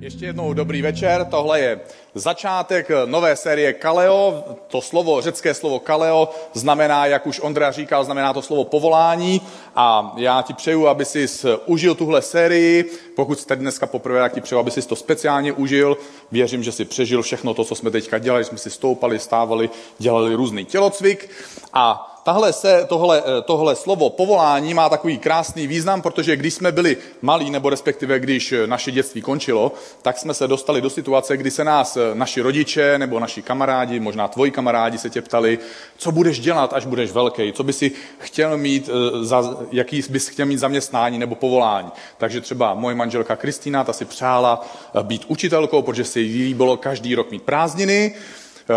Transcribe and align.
Ještě 0.00 0.26
jednou 0.26 0.52
dobrý 0.52 0.82
večer. 0.82 1.26
Tohle 1.30 1.60
je 1.60 1.80
začátek 2.14 2.88
nové 3.04 3.36
série 3.36 3.72
Kaleo. 3.72 4.44
To 4.68 4.80
slovo, 4.80 5.20
řecké 5.20 5.54
slovo 5.54 5.78
Kaleo, 5.78 6.30
znamená, 6.52 7.06
jak 7.06 7.26
už 7.26 7.40
Ondra 7.40 7.70
říkal, 7.70 8.04
znamená 8.04 8.32
to 8.32 8.42
slovo 8.42 8.64
povolání. 8.64 9.40
A 9.76 10.12
já 10.16 10.42
ti 10.42 10.54
přeju, 10.54 10.86
aby 10.86 11.04
si 11.04 11.26
užil 11.66 11.94
tuhle 11.94 12.22
sérii. 12.22 12.90
Pokud 13.16 13.40
jste 13.40 13.56
dneska 13.56 13.86
poprvé, 13.86 14.20
tak 14.20 14.34
ti 14.34 14.40
přeju, 14.40 14.58
aby 14.58 14.70
si 14.70 14.88
to 14.88 14.96
speciálně 14.96 15.52
užil. 15.52 15.96
Věřím, 16.32 16.62
že 16.62 16.72
si 16.72 16.84
přežil 16.84 17.22
všechno 17.22 17.54
to, 17.54 17.64
co 17.64 17.74
jsme 17.74 17.90
teďka 17.90 18.18
dělali. 18.18 18.44
Jsme 18.44 18.58
si 18.58 18.70
stoupali, 18.70 19.18
stávali, 19.18 19.70
dělali 19.98 20.34
různý 20.34 20.64
tělocvik. 20.64 21.30
A 21.72 22.09
tahle 22.30 22.52
se, 22.52 22.84
tohle, 22.88 23.22
eh, 23.26 23.42
tohle 23.42 23.76
slovo 23.76 24.10
povolání 24.10 24.74
má 24.74 24.88
takový 24.88 25.18
krásný 25.18 25.66
význam, 25.66 26.02
protože 26.02 26.36
když 26.36 26.54
jsme 26.54 26.72
byli 26.72 26.96
malí, 27.22 27.50
nebo 27.50 27.70
respektive 27.70 28.20
když 28.20 28.52
eh, 28.52 28.66
naše 28.66 28.90
dětství 28.90 29.22
končilo, 29.22 29.72
tak 30.02 30.18
jsme 30.18 30.34
se 30.34 30.48
dostali 30.48 30.80
do 30.80 30.90
situace, 30.90 31.36
kdy 31.36 31.50
se 31.50 31.64
nás 31.64 31.96
eh, 31.96 32.14
naši 32.14 32.40
rodiče 32.40 32.98
nebo 32.98 33.20
naši 33.20 33.42
kamarádi, 33.42 34.00
možná 34.00 34.28
tvoji 34.28 34.50
kamarádi 34.50 34.98
se 34.98 35.10
tě 35.10 35.22
ptali, 35.22 35.58
co 35.98 36.12
budeš 36.12 36.40
dělat, 36.40 36.72
až 36.72 36.86
budeš 36.86 37.10
velký, 37.10 37.52
co 37.52 37.62
by 37.62 37.72
si 37.72 37.92
chtěl 38.18 38.56
mít, 38.56 38.90
za, 39.20 39.56
jaký 39.72 40.02
bys 40.10 40.28
chtěl 40.28 40.46
mít 40.46 40.58
zaměstnání 40.58 41.18
nebo 41.18 41.34
povolání. 41.34 41.90
Takže 42.18 42.40
třeba 42.40 42.74
moje 42.74 42.94
manželka 42.94 43.36
Kristýna, 43.36 43.84
ta 43.84 43.92
si 43.92 44.04
přála 44.04 44.66
být 45.02 45.24
učitelkou, 45.28 45.82
protože 45.82 46.04
si 46.04 46.20
jí 46.20 46.54
bylo 46.54 46.76
každý 46.76 47.14
rok 47.14 47.30
mít 47.30 47.42
prázdniny. 47.42 48.14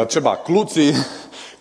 Třeba 0.06 0.36
kluci 0.36 0.96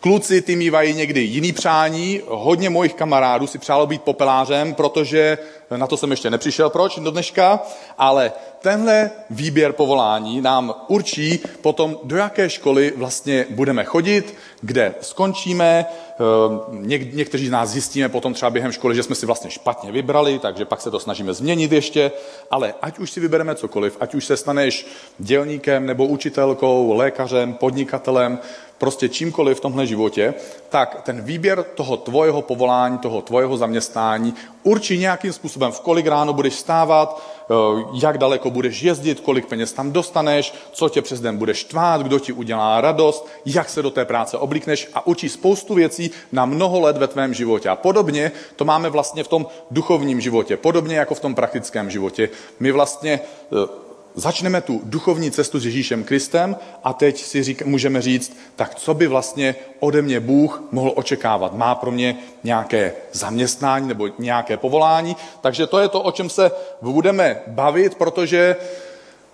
Kluci 0.02 0.42
ty 0.42 0.56
mývají 0.56 0.94
někdy 0.94 1.20
jiný 1.20 1.52
přání. 1.52 2.20
Hodně 2.28 2.70
mojich 2.70 2.94
kamarádů 2.94 3.46
si 3.46 3.58
přálo 3.58 3.86
být 3.86 4.02
popelářem, 4.02 4.74
protože 4.74 5.38
na 5.76 5.86
to 5.86 5.96
jsem 5.96 6.10
ještě 6.10 6.30
nepřišel, 6.30 6.70
proč 6.70 6.98
do 6.98 7.10
dneška, 7.10 7.60
ale 7.98 8.32
tenhle 8.60 9.10
výběr 9.30 9.72
povolání 9.72 10.40
nám 10.40 10.74
určí 10.88 11.40
potom, 11.60 11.98
do 12.04 12.16
jaké 12.16 12.50
školy 12.50 12.92
vlastně 12.96 13.46
budeme 13.50 13.84
chodit, 13.84 14.34
kde 14.60 14.94
skončíme. 15.00 15.86
Ehm, 15.86 16.86
něk- 16.86 17.14
někteří 17.14 17.46
z 17.46 17.50
nás 17.50 17.68
zjistíme 17.68 18.08
potom 18.08 18.34
třeba 18.34 18.50
během 18.50 18.72
školy, 18.72 18.94
že 18.94 19.02
jsme 19.02 19.14
si 19.14 19.26
vlastně 19.26 19.50
špatně 19.50 19.92
vybrali, 19.92 20.38
takže 20.38 20.64
pak 20.64 20.80
se 20.80 20.90
to 20.90 21.00
snažíme 21.00 21.34
změnit 21.34 21.72
ještě. 21.72 22.12
Ale 22.50 22.74
ať 22.82 22.98
už 22.98 23.10
si 23.10 23.20
vybereme 23.20 23.54
cokoliv, 23.54 23.96
ať 24.00 24.14
už 24.14 24.24
se 24.24 24.36
staneš 24.36 24.86
dělníkem 25.18 25.86
nebo 25.86 26.06
učitelkou, 26.06 26.92
lékařem, 26.92 27.54
podnikatelem, 27.54 28.38
prostě 28.82 29.08
čímkoliv 29.08 29.58
v 29.58 29.60
tomhle 29.60 29.86
životě, 29.86 30.34
tak 30.68 31.02
ten 31.02 31.20
výběr 31.20 31.62
toho 31.62 31.96
tvojeho 31.96 32.42
povolání, 32.42 32.98
toho 32.98 33.22
tvojeho 33.22 33.56
zaměstnání 33.56 34.34
určí 34.62 34.98
nějakým 34.98 35.32
způsobem, 35.32 35.51
v 35.70 35.80
kolik 35.80 36.06
ráno 36.06 36.32
budeš 36.32 36.54
stávat, 36.54 37.22
eh, 37.50 37.54
jak 38.02 38.18
daleko 38.18 38.50
budeš 38.50 38.82
jezdit, 38.82 39.20
kolik 39.20 39.46
peněz 39.46 39.72
tam 39.72 39.92
dostaneš, 39.92 40.54
co 40.72 40.88
tě 40.88 41.02
přes 41.02 41.20
den 41.20 41.36
budeš 41.36 41.64
tvát, 41.64 42.02
kdo 42.02 42.18
ti 42.18 42.32
udělá 42.32 42.80
radost, 42.80 43.28
jak 43.46 43.68
se 43.68 43.82
do 43.82 43.90
té 43.90 44.04
práce 44.04 44.38
oblíkneš 44.38 44.88
a 44.94 45.06
učí 45.06 45.28
spoustu 45.28 45.74
věcí 45.74 46.10
na 46.32 46.44
mnoho 46.44 46.80
let 46.80 46.96
ve 46.96 47.06
tvém 47.06 47.34
životě. 47.34 47.68
A 47.68 47.76
podobně 47.76 48.32
to 48.56 48.64
máme 48.64 48.90
vlastně 48.90 49.24
v 49.24 49.28
tom 49.28 49.46
duchovním 49.70 50.20
životě, 50.20 50.56
podobně 50.56 50.96
jako 50.96 51.14
v 51.14 51.20
tom 51.20 51.34
praktickém 51.34 51.90
životě. 51.90 52.28
My 52.60 52.72
vlastně 52.72 53.20
eh, 53.52 53.91
začneme 54.14 54.60
tu 54.60 54.80
duchovní 54.84 55.30
cestu 55.30 55.60
s 55.60 55.64
Ježíšem 55.64 56.04
Kristem 56.04 56.56
a 56.84 56.92
teď 56.92 57.22
si 57.22 57.42
řík, 57.42 57.62
můžeme 57.62 58.02
říct, 58.02 58.36
tak 58.56 58.74
co 58.74 58.94
by 58.94 59.06
vlastně 59.06 59.54
ode 59.80 60.02
mě 60.02 60.20
Bůh 60.20 60.62
mohl 60.70 60.92
očekávat? 60.96 61.54
Má 61.54 61.74
pro 61.74 61.90
mě 61.90 62.16
nějaké 62.44 62.92
zaměstnání 63.12 63.88
nebo 63.88 64.08
nějaké 64.18 64.56
povolání? 64.56 65.16
Takže 65.40 65.66
to 65.66 65.78
je 65.78 65.88
to, 65.88 66.02
o 66.02 66.12
čem 66.12 66.30
se 66.30 66.50
budeme 66.82 67.40
bavit, 67.46 67.94
protože 67.94 68.56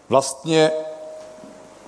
vlastně 0.09 0.71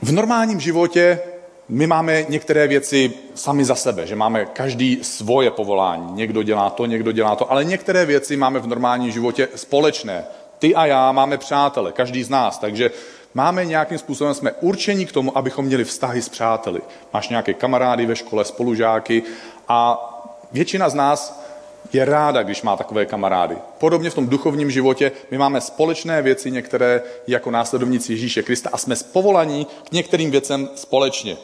v 0.03 0.13
normálním 0.13 0.61
životě 0.61 1.21
my 1.69 1.87
máme 1.87 2.25
některé 2.29 2.69
věci 2.69 3.13
sami 3.35 3.65
za 3.65 3.75
sebe, 3.75 4.07
že 4.07 4.17
máme 4.17 4.45
každý 4.45 4.99
svoje 5.03 5.51
povolání. 5.51 6.13
Někdo 6.13 6.43
dělá 6.43 6.71
to, 6.71 6.87
někdo 6.87 7.13
dělá 7.13 7.37
to, 7.37 7.53
ale 7.53 7.65
některé 7.65 8.07
věci 8.07 8.37
máme 8.37 8.59
v 8.59 8.67
normálním 8.67 9.11
životě 9.11 9.49
společné. 9.55 10.25
Ty 10.61 10.75
a 10.75 10.87
já 10.87 11.13
máme 11.13 11.39
přátele, 11.39 11.93
každý 11.93 12.23
z 12.23 12.29
nás, 12.29 12.59
takže 12.59 12.91
máme 13.35 13.65
nějakým 13.65 13.99
způsobem, 13.99 14.35
jsme 14.35 14.53
určeni 14.53 15.07
k 15.07 15.13
tomu, 15.13 15.39
abychom 15.39 15.65
měli 15.65 15.85
vztahy 15.85 16.23
s 16.23 16.29
přáteli. 16.29 16.81
Máš 17.13 17.29
nějaké 17.29 17.55
kamarády 17.55 18.07
ve 18.07 18.17
škole, 18.17 18.45
spolužáky 18.45 19.23
a 19.69 20.07
většina 20.53 20.89
z 20.89 20.95
nás 20.95 21.41
je 21.93 22.05
ráda, 22.05 22.43
když 22.43 22.63
má 22.63 22.77
takové 22.77 23.07
kamarády. 23.07 23.57
Podobně 23.79 24.11
v 24.11 24.15
tom 24.15 24.29
duchovním 24.29 24.71
životě 24.71 25.13
my 25.31 25.39
máme 25.39 25.61
společné 25.61 26.23
věci, 26.23 26.51
některé 26.51 27.03
jako 27.27 27.51
následovníci 27.51 28.13
Ježíše 28.13 28.43
Krista 28.43 28.71
a 28.73 28.79
jsme 28.79 28.97
spovolaní 28.97 29.67
k 29.89 29.93
některým 29.93 30.31
věcem 30.31 30.69
společně. 30.75 31.37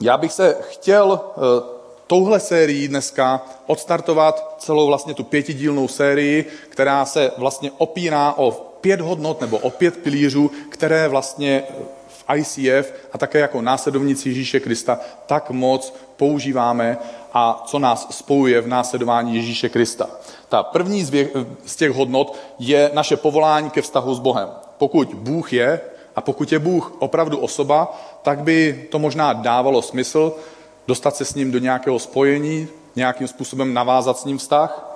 Já 0.00 0.16
bych 0.16 0.32
se 0.32 0.56
chtěl 0.60 1.20
eh, 1.20 1.75
touhle 2.06 2.40
sérií 2.40 2.88
dneska 2.88 3.46
odstartovat 3.66 4.54
celou 4.58 4.86
vlastně 4.86 5.14
tu 5.14 5.24
pětidílnou 5.24 5.88
sérii, 5.88 6.44
která 6.68 7.04
se 7.04 7.30
vlastně 7.38 7.70
opírá 7.78 8.34
o 8.36 8.50
pět 8.80 9.00
hodnot 9.00 9.40
nebo 9.40 9.58
o 9.58 9.70
pět 9.70 9.96
pilířů, 9.96 10.50
které 10.68 11.08
vlastně 11.08 11.62
v 12.08 12.24
ICF 12.34 12.92
a 13.12 13.18
také 13.18 13.38
jako 13.38 13.62
následovníci 13.62 14.28
Ježíše 14.28 14.60
Krista 14.60 14.98
tak 15.26 15.50
moc 15.50 15.94
používáme 16.16 16.98
a 17.32 17.62
co 17.66 17.78
nás 17.78 18.06
spojuje 18.10 18.60
v 18.60 18.68
následování 18.68 19.36
Ježíše 19.36 19.68
Krista. 19.68 20.08
Ta 20.48 20.62
první 20.62 21.04
z 21.64 21.76
těch 21.76 21.90
hodnot 21.90 22.36
je 22.58 22.90
naše 22.94 23.16
povolání 23.16 23.70
ke 23.70 23.82
vztahu 23.82 24.14
s 24.14 24.18
Bohem. 24.18 24.48
Pokud 24.78 25.14
Bůh 25.14 25.52
je 25.52 25.80
a 26.16 26.20
pokud 26.20 26.52
je 26.52 26.58
Bůh 26.58 26.92
opravdu 26.98 27.38
osoba, 27.38 28.00
tak 28.22 28.40
by 28.40 28.86
to 28.90 28.98
možná 28.98 29.32
dávalo 29.32 29.82
smysl, 29.82 30.32
dostat 30.86 31.16
se 31.16 31.24
s 31.24 31.34
ním 31.34 31.50
do 31.50 31.58
nějakého 31.58 31.98
spojení, 31.98 32.68
nějakým 32.96 33.28
způsobem 33.28 33.74
navázat 33.74 34.18
s 34.18 34.24
ním 34.24 34.38
vztah. 34.38 34.92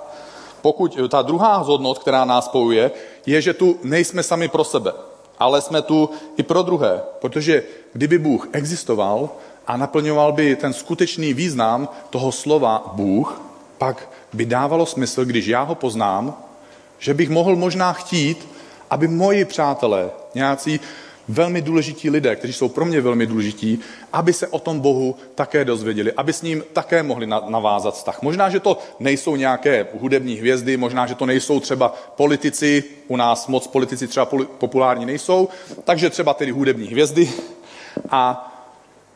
Pokud 0.61 0.97
ta 1.09 1.21
druhá 1.21 1.57
hodnot, 1.57 1.99
která 1.99 2.25
nás 2.25 2.45
spojuje, 2.45 2.91
je, 3.25 3.41
že 3.41 3.53
tu 3.53 3.79
nejsme 3.83 4.23
sami 4.23 4.47
pro 4.47 4.63
sebe, 4.63 4.93
ale 5.39 5.61
jsme 5.61 5.81
tu 5.81 6.09
i 6.37 6.43
pro 6.43 6.61
druhé. 6.61 7.01
Protože 7.19 7.63
kdyby 7.93 8.17
Bůh 8.17 8.47
existoval 8.51 9.29
a 9.67 9.77
naplňoval 9.77 10.31
by 10.31 10.55
ten 10.55 10.73
skutečný 10.73 11.33
význam 11.33 11.89
toho 12.09 12.31
slova 12.31 12.91
Bůh, 12.93 13.41
pak 13.77 14.09
by 14.33 14.45
dávalo 14.45 14.85
smysl, 14.85 15.25
když 15.25 15.47
já 15.47 15.61
ho 15.61 15.75
poznám, 15.75 16.37
že 16.99 17.13
bych 17.13 17.29
mohl 17.29 17.55
možná 17.55 17.93
chtít, 17.93 18.47
aby 18.89 19.07
moji 19.07 19.45
přátelé, 19.45 20.09
nějací 20.35 20.79
velmi 21.27 21.61
důležití 21.61 22.09
lidé, 22.09 22.35
kteří 22.35 22.53
jsou 22.53 22.69
pro 22.69 22.85
mě 22.85 23.01
velmi 23.01 23.25
důležití, 23.25 23.79
aby 24.13 24.33
se 24.33 24.47
o 24.47 24.59
tom 24.59 24.79
Bohu 24.79 25.15
také 25.35 25.65
dozvěděli, 25.65 26.11
aby 26.11 26.33
s 26.33 26.41
ním 26.41 26.63
také 26.73 27.03
mohli 27.03 27.27
navázat 27.27 27.93
vztah. 27.93 28.21
Možná, 28.21 28.49
že 28.49 28.59
to 28.59 28.77
nejsou 28.99 29.35
nějaké 29.35 29.87
hudební 29.99 30.35
hvězdy, 30.35 30.77
možná, 30.77 31.07
že 31.07 31.15
to 31.15 31.25
nejsou 31.25 31.59
třeba 31.59 31.95
politici, 32.15 32.83
u 33.07 33.15
nás 33.15 33.47
moc 33.47 33.67
politici 33.67 34.07
třeba 34.07 34.25
populární 34.57 35.05
nejsou, 35.05 35.49
takže 35.83 36.09
třeba 36.09 36.33
tedy 36.33 36.51
hudební 36.51 36.87
hvězdy. 36.87 37.29
A 38.09 38.47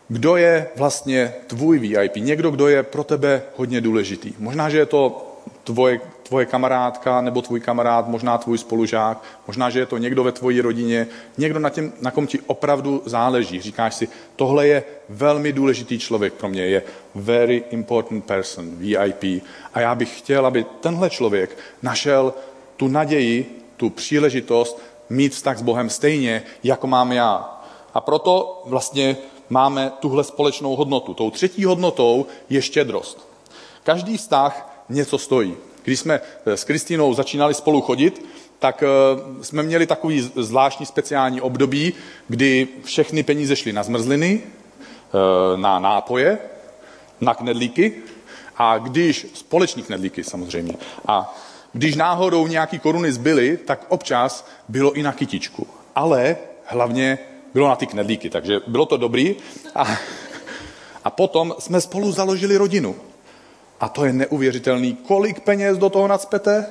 kdo 0.07 0.35
je 0.35 0.67
vlastně 0.75 1.33
tvůj 1.47 1.79
VIP? 1.79 2.15
Někdo, 2.15 2.51
kdo 2.51 2.67
je 2.67 2.83
pro 2.83 3.03
tebe 3.03 3.41
hodně 3.55 3.81
důležitý. 3.81 4.33
Možná, 4.39 4.69
že 4.69 4.77
je 4.77 4.85
to 4.85 5.31
tvoje 5.63 5.99
tvoje 6.27 6.45
kamarádka 6.45 7.21
nebo 7.21 7.41
tvůj 7.41 7.59
kamarád, 7.59 8.07
možná 8.07 8.37
tvůj 8.37 8.57
spolužák, 8.57 9.23
možná, 9.47 9.69
že 9.69 9.79
je 9.79 9.85
to 9.85 9.97
někdo 9.97 10.23
ve 10.23 10.31
tvojí 10.31 10.61
rodině, 10.61 11.07
někdo 11.37 11.59
na, 11.59 11.69
těm, 11.69 11.93
na 12.01 12.11
kom 12.11 12.27
ti 12.27 12.39
opravdu 12.47 13.01
záleží. 13.05 13.61
Říkáš 13.61 13.95
si, 13.95 14.07
tohle 14.35 14.67
je 14.67 14.83
velmi 15.09 15.53
důležitý 15.53 15.99
člověk 15.99 16.33
pro 16.33 16.49
mě, 16.49 16.65
je 16.65 16.83
very 17.15 17.63
important 17.69 18.25
person, 18.25 18.69
VIP. 18.75 19.43
A 19.73 19.79
já 19.79 19.95
bych 19.95 20.19
chtěl, 20.19 20.45
aby 20.45 20.65
tenhle 20.81 21.09
člověk 21.09 21.57
našel 21.81 22.33
tu 22.77 22.87
naději, 22.87 23.61
tu 23.77 23.89
příležitost 23.89 24.81
mít 25.09 25.33
vztah 25.33 25.57
s 25.57 25.61
Bohem 25.61 25.89
stejně, 25.89 26.43
jako 26.63 26.87
mám 26.87 27.11
já. 27.11 27.61
A 27.93 28.01
proto 28.01 28.63
vlastně 28.65 29.17
máme 29.49 29.91
tuhle 29.99 30.23
společnou 30.23 30.75
hodnotu. 30.75 31.13
Tou 31.13 31.31
třetí 31.31 31.65
hodnotou 31.65 32.25
je 32.49 32.61
štědrost. 32.61 33.27
Každý 33.83 34.17
vztah 34.17 34.83
něco 34.89 35.17
stojí. 35.17 35.55
Když 35.85 35.99
jsme 35.99 36.21
eh, 36.45 36.57
s 36.57 36.63
Kristínou 36.63 37.13
začínali 37.13 37.53
spolu 37.53 37.81
chodit, 37.81 38.25
tak 38.59 38.83
eh, 38.83 38.87
jsme 39.43 39.63
měli 39.63 39.87
takový 39.87 40.31
zvláštní 40.35 40.85
speciální 40.85 41.41
období, 41.41 41.93
kdy 42.27 42.67
všechny 42.83 43.23
peníze 43.23 43.55
šly 43.55 43.73
na 43.73 43.83
zmrzliny, 43.83 44.41
eh, 44.43 45.57
na 45.57 45.79
nápoje, 45.79 46.37
na 47.21 47.33
knedlíky 47.33 47.93
a 48.57 48.77
když, 48.77 49.27
společní 49.33 49.83
knedlíky 49.83 50.23
samozřejmě, 50.23 50.75
a 51.07 51.35
když 51.73 51.95
náhodou 51.95 52.47
nějaký 52.47 52.79
koruny 52.79 53.11
zbyly, 53.11 53.57
tak 53.57 53.85
občas 53.89 54.47
bylo 54.69 54.93
i 54.93 55.03
na 55.03 55.13
kytičku. 55.13 55.67
Ale 55.95 56.37
hlavně 56.65 57.19
bylo 57.53 57.67
na 57.67 57.75
ty 57.75 57.87
knedlíky, 57.87 58.29
takže 58.29 58.59
bylo 58.67 58.85
to 58.85 58.97
dobrý. 58.97 59.35
A, 59.75 59.97
a 61.03 61.09
potom 61.09 61.55
jsme 61.59 61.81
spolu 61.81 62.11
založili 62.11 62.57
rodinu. 62.57 62.95
A 63.79 63.89
to 63.89 64.05
je 64.05 64.13
neuvěřitelný. 64.13 64.95
Kolik 64.95 65.39
peněz 65.39 65.77
do 65.77 65.89
toho 65.89 66.07
nadspete? 66.07 66.65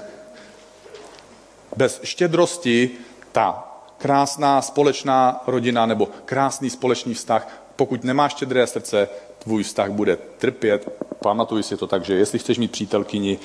Bez 1.76 2.00
štědrosti 2.04 2.90
ta 3.32 3.70
krásná 3.98 4.62
společná 4.62 5.42
rodina 5.46 5.86
nebo 5.86 6.08
krásný 6.24 6.70
společný 6.70 7.14
vztah. 7.14 7.48
Pokud 7.76 8.04
nemáš 8.04 8.32
štědré 8.32 8.66
srdce, 8.66 9.08
tvůj 9.38 9.62
vztah 9.62 9.90
bude 9.90 10.16
trpět. 10.16 11.02
Pamatuj 11.22 11.62
si 11.62 11.76
to 11.76 11.86
tak, 11.86 12.04
že 12.04 12.14
jestli 12.14 12.38
chceš 12.38 12.58
mít 12.58 12.70
přítelkyni, 12.70 13.38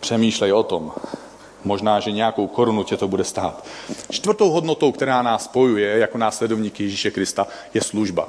přemýšlej 0.00 0.52
o 0.52 0.62
tom. 0.62 0.92
Možná, 1.64 2.00
že 2.00 2.12
nějakou 2.12 2.46
korunu 2.46 2.84
tě 2.84 2.96
to 2.96 3.08
bude 3.08 3.24
stát. 3.24 3.64
Čtvrtou 4.10 4.50
hodnotou, 4.50 4.92
která 4.92 5.22
nás 5.22 5.44
spojuje 5.44 5.98
jako 5.98 6.18
následovníky 6.18 6.82
Ježíše 6.82 7.10
Krista, 7.10 7.46
je 7.74 7.80
služba. 7.80 8.28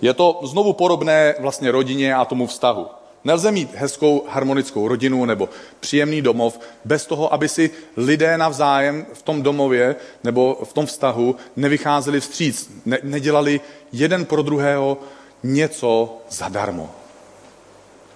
Je 0.00 0.14
to 0.14 0.40
znovu 0.42 0.72
podobné 0.72 1.34
vlastně 1.38 1.70
rodině 1.70 2.14
a 2.14 2.24
tomu 2.24 2.46
vztahu. 2.46 2.86
Nelze 3.24 3.52
mít 3.52 3.74
hezkou 3.74 4.24
harmonickou 4.28 4.88
rodinu 4.88 5.24
nebo 5.24 5.48
příjemný 5.80 6.22
domov 6.22 6.60
bez 6.84 7.06
toho, 7.06 7.32
aby 7.32 7.48
si 7.48 7.70
lidé 7.96 8.38
navzájem 8.38 9.06
v 9.12 9.22
tom 9.22 9.42
domově 9.42 9.96
nebo 10.24 10.60
v 10.64 10.72
tom 10.72 10.86
vztahu 10.86 11.36
nevycházeli 11.56 12.20
vstříc, 12.20 12.70
ne, 12.84 12.98
nedělali 13.02 13.60
jeden 13.92 14.24
pro 14.24 14.42
druhého 14.42 14.98
něco 15.42 16.18
zadarmo. 16.30 16.90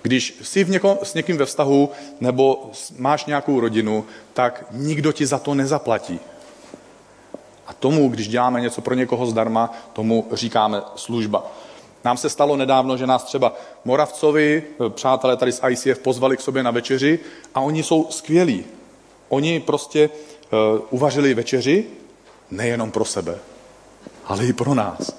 Když 0.03 0.39
jsi 0.43 0.65
v 0.65 0.71
něko, 0.71 0.99
s 1.03 1.15
někým 1.15 1.37
ve 1.37 1.47
vztahu 1.47 1.91
nebo 2.21 2.71
máš 2.99 3.25
nějakou 3.25 3.61
rodinu, 3.61 4.05
tak 4.33 4.65
nikdo 4.71 5.13
ti 5.13 5.27
za 5.27 5.39
to 5.39 5.55
nezaplatí. 5.55 6.21
A 7.67 7.73
tomu, 7.73 8.09
když 8.09 8.29
děláme 8.29 8.61
něco 8.61 8.81
pro 8.81 8.95
někoho 8.95 9.27
zdarma, 9.27 9.73
tomu 9.93 10.27
říkáme 10.33 10.83
služba. 10.97 11.53
Nám 12.05 12.17
se 12.17 12.31
stalo 12.31 12.57
nedávno, 12.57 12.97
že 12.97 13.07
nás 13.07 13.25
třeba 13.25 13.55
Moravcovi, 13.85 14.63
přátelé 14.89 15.37
tady 15.37 15.53
z 15.53 15.61
ICF, 15.69 15.99
pozvali 15.99 16.37
k 16.37 16.41
sobě 16.41 16.63
na 16.63 16.71
večeři 16.71 17.19
a 17.55 17.61
oni 17.61 17.83
jsou 17.83 18.07
skvělí. 18.11 18.65
Oni 19.29 19.61
prostě 19.61 20.11
uh, 20.11 20.81
uvařili 20.91 21.35
večeři 21.35 21.87
nejenom 22.51 22.91
pro 22.91 23.05
sebe, 23.05 23.39
ale 24.25 24.47
i 24.47 24.53
pro 24.53 24.75
nás. 24.75 25.13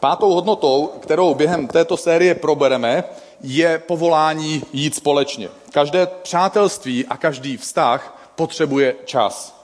Pátou 0.00 0.34
hodnotou, 0.34 0.86
kterou 0.86 1.34
během 1.34 1.66
této 1.66 1.96
série 1.96 2.34
probereme, 2.34 3.04
je 3.40 3.78
povolání 3.78 4.62
jít 4.72 4.94
společně. 4.94 5.48
Každé 5.72 6.06
přátelství 6.06 7.06
a 7.06 7.16
každý 7.16 7.56
vztah 7.56 8.30
potřebuje 8.36 8.94
čas. 9.04 9.63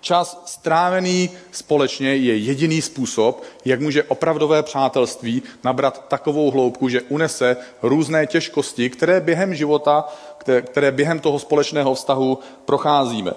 Čas 0.00 0.42
strávený 0.46 1.30
společně 1.52 2.16
je 2.16 2.36
jediný 2.36 2.82
způsob, 2.82 3.42
jak 3.64 3.80
může 3.80 4.02
opravdové 4.02 4.62
přátelství 4.62 5.42
nabrat 5.64 6.04
takovou 6.08 6.50
hloubku, 6.50 6.88
že 6.88 7.02
unese 7.02 7.56
různé 7.82 8.26
těžkosti, 8.26 8.90
které 8.90 9.20
během 9.20 9.54
života, 9.54 10.08
které 10.64 10.92
během 10.92 11.20
toho 11.20 11.38
společného 11.38 11.94
vztahu 11.94 12.38
procházíme. 12.64 13.32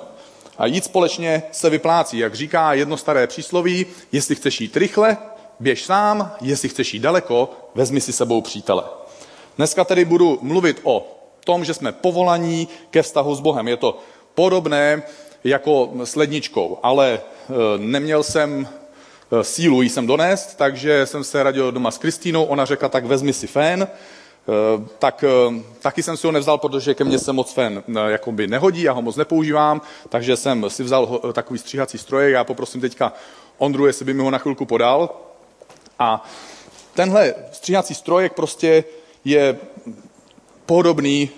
A 0.58 0.66
jít 0.66 0.84
společně 0.84 1.44
se 1.52 1.70
vyplácí. 1.70 2.18
Jak 2.18 2.36
říká 2.36 2.74
jedno 2.74 2.98
staré 2.98 3.28
přísloví, 3.28 3.86
jestli 4.12 4.36
chceš 4.36 4.62
jít 4.62 4.78
rychle, 4.78 5.18
běž 5.60 5.86
sám, 5.86 6.32
jestli 6.42 6.70
chceš 6.70 6.94
jít 6.94 7.00
daleko, 7.00 7.50
vezmi 7.76 8.02
si 8.02 8.14
sebou 8.14 8.42
přítele. 8.42 8.84
Dneska 9.58 9.84
tedy 9.84 10.06
budu 10.06 10.40
mluvit 10.42 10.80
o 10.84 11.20
tom, 11.46 11.66
že 11.66 11.74
jsme 11.74 11.92
povolaní 11.92 12.68
ke 12.90 13.02
vztahu 13.02 13.36
s 13.36 13.40
Bohem. 13.40 13.68
Je 13.68 13.78
to 13.78 14.00
podobné 14.36 15.04
jako 15.44 15.92
s 16.04 16.16
ledničkou, 16.16 16.80
ale 16.84 17.14
e, 17.14 17.20
neměl 17.78 18.24
jsem 18.24 18.68
e, 19.32 19.44
sílu 19.44 19.82
jí 19.82 19.90
sem 19.90 20.08
donést, 20.08 20.58
takže 20.58 21.06
jsem 21.06 21.24
se 21.24 21.44
radil 21.44 21.72
doma 21.72 21.92
s 21.92 21.98
Kristínou, 21.98 22.44
ona 22.44 22.66
řekla, 22.66 22.90
tak 22.90 23.06
vezmi 23.06 23.34
si 23.34 23.48
fén, 23.48 23.84
e, 23.84 23.88
tak 25.00 25.24
taky 25.82 26.04
jsem 26.04 26.18
si 26.18 26.28
ho 26.28 26.32
nevzal, 26.32 26.58
protože 26.58 26.94
ke 26.94 27.04
mně 27.04 27.20
se 27.20 27.34
moc 27.34 27.54
fén 27.54 27.84
jakoby 28.08 28.48
nehodí, 28.48 28.82
já 28.82 28.92
ho 28.92 29.02
moc 29.02 29.16
nepoužívám, 29.16 29.82
takže 30.10 30.38
jsem 30.38 30.70
si 30.70 30.84
vzal 30.84 31.22
takový 31.34 31.60
stříhací 31.60 31.98
strojek, 31.98 32.34
já 32.34 32.44
poprosím 32.44 32.82
teďka 32.82 33.14
Ondru, 33.58 33.86
jestli 33.86 34.06
by 34.06 34.14
mi 34.14 34.24
ho 34.24 34.32
na 34.32 34.38
chvilku 34.38 34.66
podal. 34.66 35.10
A 36.00 36.30
tenhle 36.94 37.36
stříhací 37.52 37.96
strojek 37.96 38.34
prostě 38.34 38.84
je 39.26 39.58
podobný, 40.66 41.30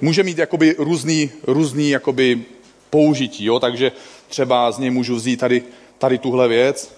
může 0.00 0.22
mít 0.22 0.38
jakoby 0.38 0.74
různý, 0.78 1.30
různý 1.46 1.90
jakoby 1.90 2.44
použití, 2.92 3.44
jo? 3.44 3.60
takže 3.60 3.92
třeba 4.28 4.72
z 4.72 4.78
něj 4.78 4.90
můžu 4.90 5.16
vzít 5.16 5.36
tady, 5.36 5.62
tady 5.98 6.18
tuhle 6.18 6.48
věc 6.48 6.94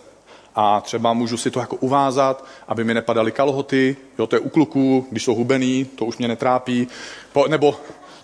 a 0.55 0.81
třeba 0.81 1.13
můžu 1.13 1.37
si 1.37 1.51
to 1.51 1.61
jako 1.61 1.77
uvázat, 1.77 2.45
aby 2.69 2.85
mi 2.85 2.95
nepadaly 2.95 3.33
kalhoty, 3.33 3.97
jo, 4.19 4.27
to 4.27 4.37
je 4.37 4.41
u 4.41 4.49
kluků, 4.49 5.07
když 5.11 5.25
jsou 5.25 5.35
hubený, 5.35 5.85
to 5.85 6.05
už 6.05 6.19
mě 6.19 6.29
netrápí, 6.29 6.89
po, 7.33 7.49
nebo, 7.49 7.77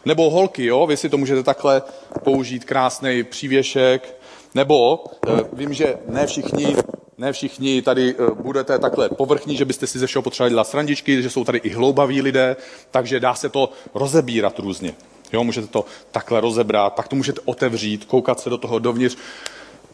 nebo 0.05 0.31
holky, 0.31 0.64
jo, 0.64 0.87
vy 0.87 0.96
si 0.96 1.08
to 1.08 1.19
můžete 1.19 1.43
takhle 1.43 1.82
použít, 2.25 2.64
krásný 2.64 3.22
přívěšek, 3.22 4.17
nebo 4.55 5.05
e, 5.26 5.31
vím, 5.52 5.72
že 5.72 5.99
ne 6.08 6.26
všichni 6.26 6.76
ne 7.20 7.32
všichni 7.32 7.82
tady 7.82 8.14
eh, 8.19 8.43
budete 8.43 8.78
takhle 8.78 9.08
povrchní, 9.08 9.56
že 9.56 9.64
byste 9.64 9.87
si 9.87 9.99
ze 9.99 10.06
všeho 10.06 10.22
potřebovali 10.22 10.50
dělat 10.50 10.69
srandičky, 10.69 11.22
že 11.22 11.31
jsou 11.31 11.44
tady 11.44 11.58
i 11.58 11.70
hloubaví 11.70 12.22
lidé, 12.22 12.56
takže 12.90 13.20
dá 13.20 13.34
se 13.34 13.49
to 13.49 13.72
rozebírat 13.94 14.58
různě. 14.58 14.94
Jo, 15.32 15.44
můžete 15.44 15.67
to 15.67 15.85
takhle 16.11 16.41
rozebrat, 16.41 16.93
pak 16.93 17.09
to 17.09 17.17
můžete 17.17 17.41
otevřít, 17.44 18.05
koukat 18.05 18.41
se 18.41 18.50
do 18.50 18.59
toho 18.59 18.79
dovnitř. 18.79 19.17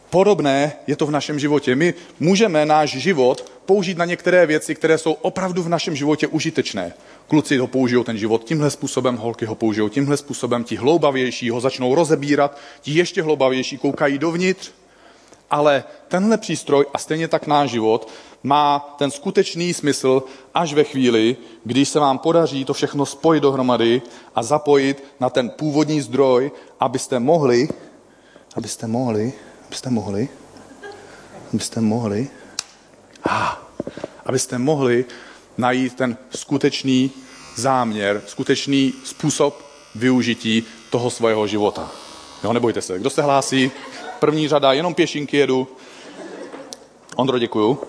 Podobné 0.09 0.73
je 0.87 0.95
to 0.95 1.05
v 1.05 1.11
našem 1.11 1.39
životě. 1.39 1.75
My 1.75 1.93
můžeme 2.19 2.65
náš 2.65 2.89
život 2.89 3.51
použít 3.65 3.97
na 3.97 4.05
některé 4.05 4.45
věci, 4.45 4.75
které 4.75 4.97
jsou 4.97 5.13
opravdu 5.13 5.63
v 5.63 5.69
našem 5.69 5.95
životě 5.95 6.27
užitečné. 6.27 6.93
Kluci 7.27 7.57
ho 7.57 7.67
použijou 7.67 8.03
ten 8.03 8.17
život 8.17 8.43
tímhle 8.43 8.71
způsobem, 8.71 9.17
holky 9.17 9.45
ho 9.45 9.55
použijou 9.55 9.89
tímhle 9.89 10.17
způsobem, 10.17 10.63
ti 10.63 10.75
hloubavější 10.75 11.49
ho 11.49 11.59
začnou 11.59 11.95
rozebírat, 11.95 12.57
ti 12.81 12.91
ještě 12.91 13.21
hloubavější 13.21 13.77
koukají 13.77 14.17
dovnitř, 14.17 14.71
ale 15.49 15.83
tenhle 16.07 16.37
přístroj 16.37 16.85
a 16.93 16.97
stejně 16.97 17.27
tak 17.27 17.47
náš 17.47 17.69
život 17.69 18.09
má 18.43 18.95
ten 18.97 19.11
skutečný 19.11 19.73
smysl 19.73 20.23
až 20.53 20.73
ve 20.73 20.83
chvíli, 20.83 21.37
když 21.63 21.89
se 21.89 21.99
vám 21.99 22.17
podaří 22.17 22.65
to 22.65 22.73
všechno 22.73 23.05
spojit 23.05 23.43
dohromady 23.43 24.01
a 24.35 24.43
zapojit 24.43 25.03
na 25.19 25.29
ten 25.29 25.49
původní 25.49 26.01
zdroj, 26.01 26.51
abyste 26.79 27.19
mohli, 27.19 27.69
abyste 28.55 28.87
mohli, 28.87 29.33
abyste 29.67 29.89
mohli, 29.89 30.29
abyste 31.53 31.81
mohli, 31.81 32.27
abyste 34.25 34.57
mohli 34.57 35.05
najít 35.57 35.95
ten 35.95 36.17
skutečný 36.35 37.11
záměr, 37.55 38.21
skutečný 38.27 38.93
způsob 39.03 39.65
využití 39.95 40.63
toho 40.89 41.09
svého 41.09 41.47
života. 41.47 41.91
Jo, 42.43 42.53
nebojte 42.53 42.81
se. 42.81 42.99
Kdo 42.99 43.09
se 43.09 43.21
hlásí? 43.21 43.71
První 44.19 44.47
řada, 44.47 44.73
jenom 44.73 44.93
pěšinky 44.93 45.37
jedu. 45.37 45.67
Ondro, 47.15 47.39
děkuju. 47.39 47.79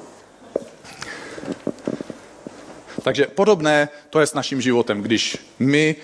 Takže 3.02 3.26
podobné 3.26 3.88
to 4.11 4.21
je 4.21 4.26
s 4.26 4.35
naším 4.35 4.61
životem, 4.61 5.02
když 5.02 5.38
my 5.59 5.97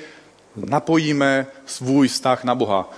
napojíme 0.57 1.47
svůj 1.67 2.09
vztah 2.09 2.45
na 2.45 2.55
Boha, 2.55 2.91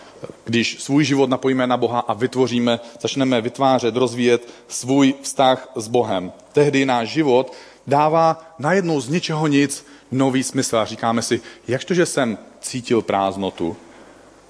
když 0.44 0.82
svůj 0.82 1.04
život 1.04 1.30
napojíme 1.30 1.66
na 1.66 1.76
Boha 1.76 2.00
a 2.00 2.12
vytvoříme, 2.12 2.80
začneme 3.00 3.40
vytvářet, 3.40 3.96
rozvíjet 3.96 4.48
svůj 4.68 5.14
vztah 5.22 5.68
s 5.76 5.88
Bohem. 5.88 6.32
Tehdy 6.52 6.86
náš 6.86 7.08
život 7.08 7.52
dává 7.86 8.54
najednou 8.58 9.00
z 9.00 9.08
ničeho 9.08 9.46
nic 9.46 9.86
nový 10.10 10.42
smysl 10.42 10.76
a 10.76 10.84
říkáme 10.84 11.22
si, 11.22 11.40
jak 11.68 11.84
to, 11.84 11.94
že 11.94 12.06
jsem 12.06 12.38
cítil 12.60 13.02
prázdnotu, 13.02 13.76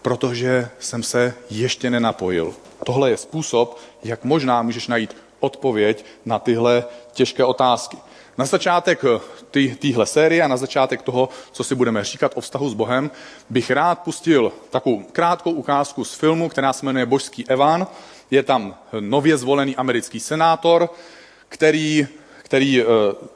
protože 0.07 0.69
jsem 0.79 1.03
se 1.03 1.35
ještě 1.51 1.91
nenapojil. 1.91 2.55
Tohle 2.85 3.11
je 3.11 3.17
způsob, 3.17 3.79
jak 4.05 4.25
možná 4.25 4.63
můžeš 4.63 4.89
najít 4.89 5.17
odpověď 5.41 6.05
na 6.25 6.39
tyhle 6.39 6.85
těžké 7.13 7.45
otázky. 7.45 7.97
Na 8.39 8.45
začátek 8.45 9.05
eh, 9.05 9.75
téhle 9.75 10.07
série 10.07 10.43
a 10.43 10.49
na 10.49 10.57
začátek 10.57 11.03
toho, 11.03 11.29
co 11.53 11.65
si 11.65 11.75
budeme 11.75 12.05
říkat 12.05 12.33
o 12.35 12.41
vztahu 12.41 12.71
s 12.71 12.75
Bohem, 12.75 13.11
bych 13.51 13.71
rád 13.71 13.99
pustil 13.99 14.53
takovou 14.71 15.03
krátkou 15.13 15.51
ukázku 15.51 16.05
z 16.05 16.15
filmu, 16.15 16.49
která 16.49 16.73
se 16.73 16.87
jmenuje 16.87 17.07
Božský 17.07 17.49
Evan. 17.49 17.87
Je 18.31 18.43
tam 18.43 18.75
nově 19.01 19.37
zvolený 19.37 19.77
americký 19.77 20.21
senátor, 20.21 20.91
který, 21.49 22.07
který 22.43 22.83
eh, 22.83 22.85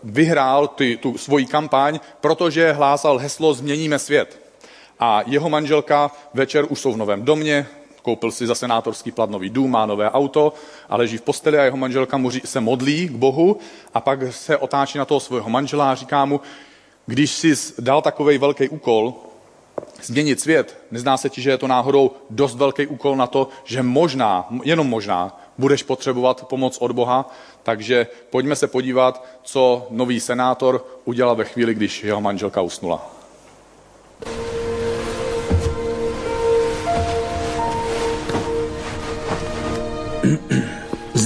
vyhrál 0.03 0.69
ty, 0.69 0.97
tu 0.97 1.19
svoji 1.19 1.47
kampaň, 1.47 2.01
protože 2.21 2.73
hlásal 2.73 3.19
heslo 3.19 3.55
Změníme 3.55 3.99
svět. 3.99 4.50
A 5.01 5.23
jeho 5.27 5.49
manželka 5.49 6.11
večer 6.35 6.67
už 6.69 6.81
jsou 6.81 6.93
v 6.93 6.97
novém 6.97 7.25
domě, 7.25 7.67
koupil 8.03 8.31
si 8.31 8.47
za 8.47 8.55
senátorský 8.55 9.11
plat 9.11 9.31
nový 9.31 9.51
dům, 9.51 9.71
má 9.71 9.87
nové 9.87 10.11
auto 10.11 10.53
a 10.89 10.97
leží 10.97 11.19
v 11.19 11.23
posteli 11.23 11.59
a 11.59 11.65
jeho 11.65 11.77
manželka 11.77 12.17
mu 12.17 12.31
se 12.31 12.61
modlí 12.61 13.09
k 13.09 13.13
Bohu 13.13 13.59
a 13.95 14.01
pak 14.01 14.19
se 14.31 14.57
otáčí 14.57 14.99
na 14.99 15.05
toho 15.05 15.21
svého 15.21 15.51
manžela 15.51 15.93
a 15.93 15.95
říká 15.95 16.25
mu, 16.25 16.41
když 17.07 17.31
jsi 17.31 17.55
dal 17.79 18.03
takový 18.03 18.39
velký 18.39 18.69
úkol, 18.69 19.15
změnit 20.03 20.41
svět, 20.41 20.79
nezná 20.91 21.17
se 21.17 21.29
ti, 21.29 21.43
že 21.43 21.51
je 21.51 21.59
to 21.59 21.69
náhodou 21.69 22.11
dost 22.31 22.55
velký 22.55 22.87
úkol 22.87 23.17
na 23.17 23.27
to, 23.27 23.49
že 23.65 23.83
možná, 23.83 24.49
jenom 24.65 24.87
možná, 24.87 25.41
budeš 25.59 25.83
potřebovat 25.83 26.47
pomoc 26.49 26.79
od 26.81 26.93
Boha, 26.93 27.31
takže 27.63 28.07
pojďme 28.31 28.57
se 28.57 28.67
podívat, 28.67 29.25
co 29.43 29.87
nový 29.91 30.21
senátor 30.21 30.87
udělal 31.05 31.37
ve 31.37 31.45
chvíli, 31.45 31.75
když 31.75 32.05
jeho 32.05 32.21
manželka 32.21 32.61
usnula. 32.61 33.20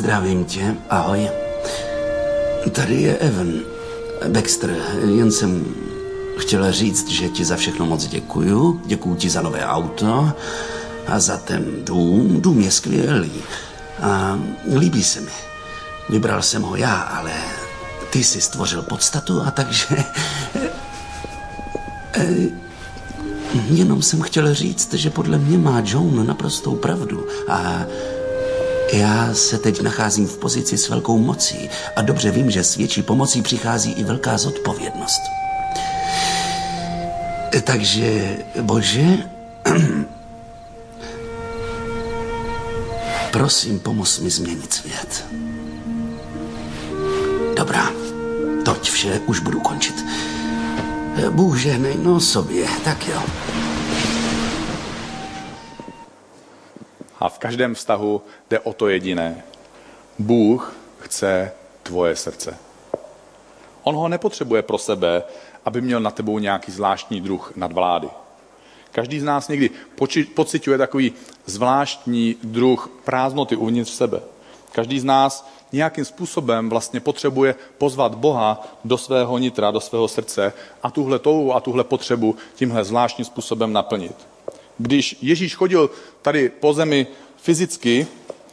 Zdravím 0.05 0.45
tě, 0.45 0.77
ahoj. 0.91 1.29
Tady 2.73 3.03
je 3.03 3.17
Evan. 3.17 3.53
Baxter, 4.29 4.77
jen 5.17 5.33
jsem 5.33 5.65
chtěla 6.39 6.71
říct, 6.71 7.09
že 7.09 7.29
ti 7.29 7.45
za 7.45 7.57
všechno 7.57 7.87
moc 7.87 8.07
děkuju. 8.07 8.81
Děkuju 8.87 9.15
ti 9.15 9.31
za 9.31 9.43
nové 9.43 9.67
auto 9.67 10.33
a 11.07 11.21
za 11.21 11.37
ten 11.37 11.65
dům. 11.85 12.41
Dům 12.41 12.61
je 12.61 12.71
skvělý 12.71 13.33
a 14.03 14.39
líbí 14.77 15.05
se 15.05 15.21
mi. 15.21 15.33
Vybral 16.09 16.43
jsem 16.43 16.63
ho 16.63 16.77
já, 16.77 16.95
ale 16.95 17.33
ty 18.11 18.25
jsi 18.25 18.41
stvořil 18.41 18.83
podstatu 18.83 19.43
a 19.43 19.51
takže... 19.51 19.87
Eh, 22.17 22.49
jenom 23.71 24.03
jsem 24.03 24.21
chtěl 24.23 24.55
říct, 24.55 24.95
že 24.95 25.11
podle 25.11 25.39
mě 25.39 25.59
má 25.59 25.83
Joan 25.85 26.27
naprostou 26.27 26.75
pravdu 26.75 27.27
a 27.49 27.85
já 28.93 29.35
se 29.35 29.59
teď 29.59 29.83
nacházím 29.83 30.27
v 30.27 30.39
pozici 30.39 30.79
s 30.79 30.89
velkou 30.89 31.19
mocí 31.19 31.71
a 31.97 32.03
dobře 32.03 32.31
vím, 32.31 32.51
že 32.51 32.65
s 32.65 32.77
větší 32.77 33.03
pomocí 33.03 33.43
přichází 33.43 33.93
i 33.93 34.05
velká 34.05 34.39
zodpovědnost. 34.39 35.21
Takže, 37.65 38.37
bože, 38.61 39.19
prosím, 43.33 43.81
pomoz 43.81 44.19
mi 44.19 44.31
změnit 44.31 44.75
svět. 44.75 45.27
Dobrá, 47.57 47.91
toť 48.65 48.91
vše 48.91 49.21
už 49.27 49.41
budu 49.41 49.61
končit. 49.61 50.05
Bůh 51.31 51.59
žehnej, 51.59 51.95
no 52.03 52.21
sobě, 52.21 52.67
tak 52.85 53.09
jo. 53.09 53.23
A 57.25 57.29
v 57.29 57.39
každém 57.39 57.75
vztahu 57.75 58.23
jde 58.51 58.61
o 58.61 58.73
to 58.73 58.89
jediné. 58.89 59.45
Bůh 60.19 60.77
chce 60.99 61.53
tvoje 61.83 62.17
srdce. 62.17 62.57
On 63.83 63.95
ho 63.95 64.09
nepotřebuje 64.09 64.63
pro 64.63 64.79
sebe, 64.79 65.23
aby 65.65 65.81
měl 65.81 66.01
na 66.01 66.11
tebou 66.11 66.39
nějaký 66.39 66.73
zvláštní 66.73 67.21
druh 67.21 67.53
nadvlády. 67.57 68.09
Každý 68.93 69.21
z 69.21 69.25
nás 69.25 69.49
někdy 69.49 69.71
pociťuje 70.35 70.79
takový 70.79 71.13
zvláštní 71.47 72.37
druh 72.43 72.91
prázdnoty 73.05 73.57
uvnitř 73.57 73.91
sebe. 73.91 74.21
Každý 74.73 75.01
z 75.01 75.05
nás 75.05 75.49
nějakým 75.73 76.05
způsobem 76.05 76.71
vlastně 76.71 77.01
potřebuje 77.01 77.55
pozvat 77.79 78.15
Boha 78.15 78.67
do 78.85 78.99
svého 78.99 79.39
nitra, 79.39 79.71
do 79.71 79.81
svého 79.81 80.09
srdce 80.09 80.53
a 80.83 80.91
tuhle 80.91 81.19
touhu 81.19 81.55
a 81.55 81.61
tuhle 81.61 81.85
potřebu 81.85 82.37
tímhle 82.55 82.85
zvláštním 82.85 83.25
způsobem 83.25 83.73
naplnit. 83.73 84.34
Když 84.79 85.17
Ježíš 85.23 85.55
chodil 85.55 85.91
tady 86.23 86.49
po 86.49 86.73
zemi 86.73 87.07
fyzicky, 87.37 88.07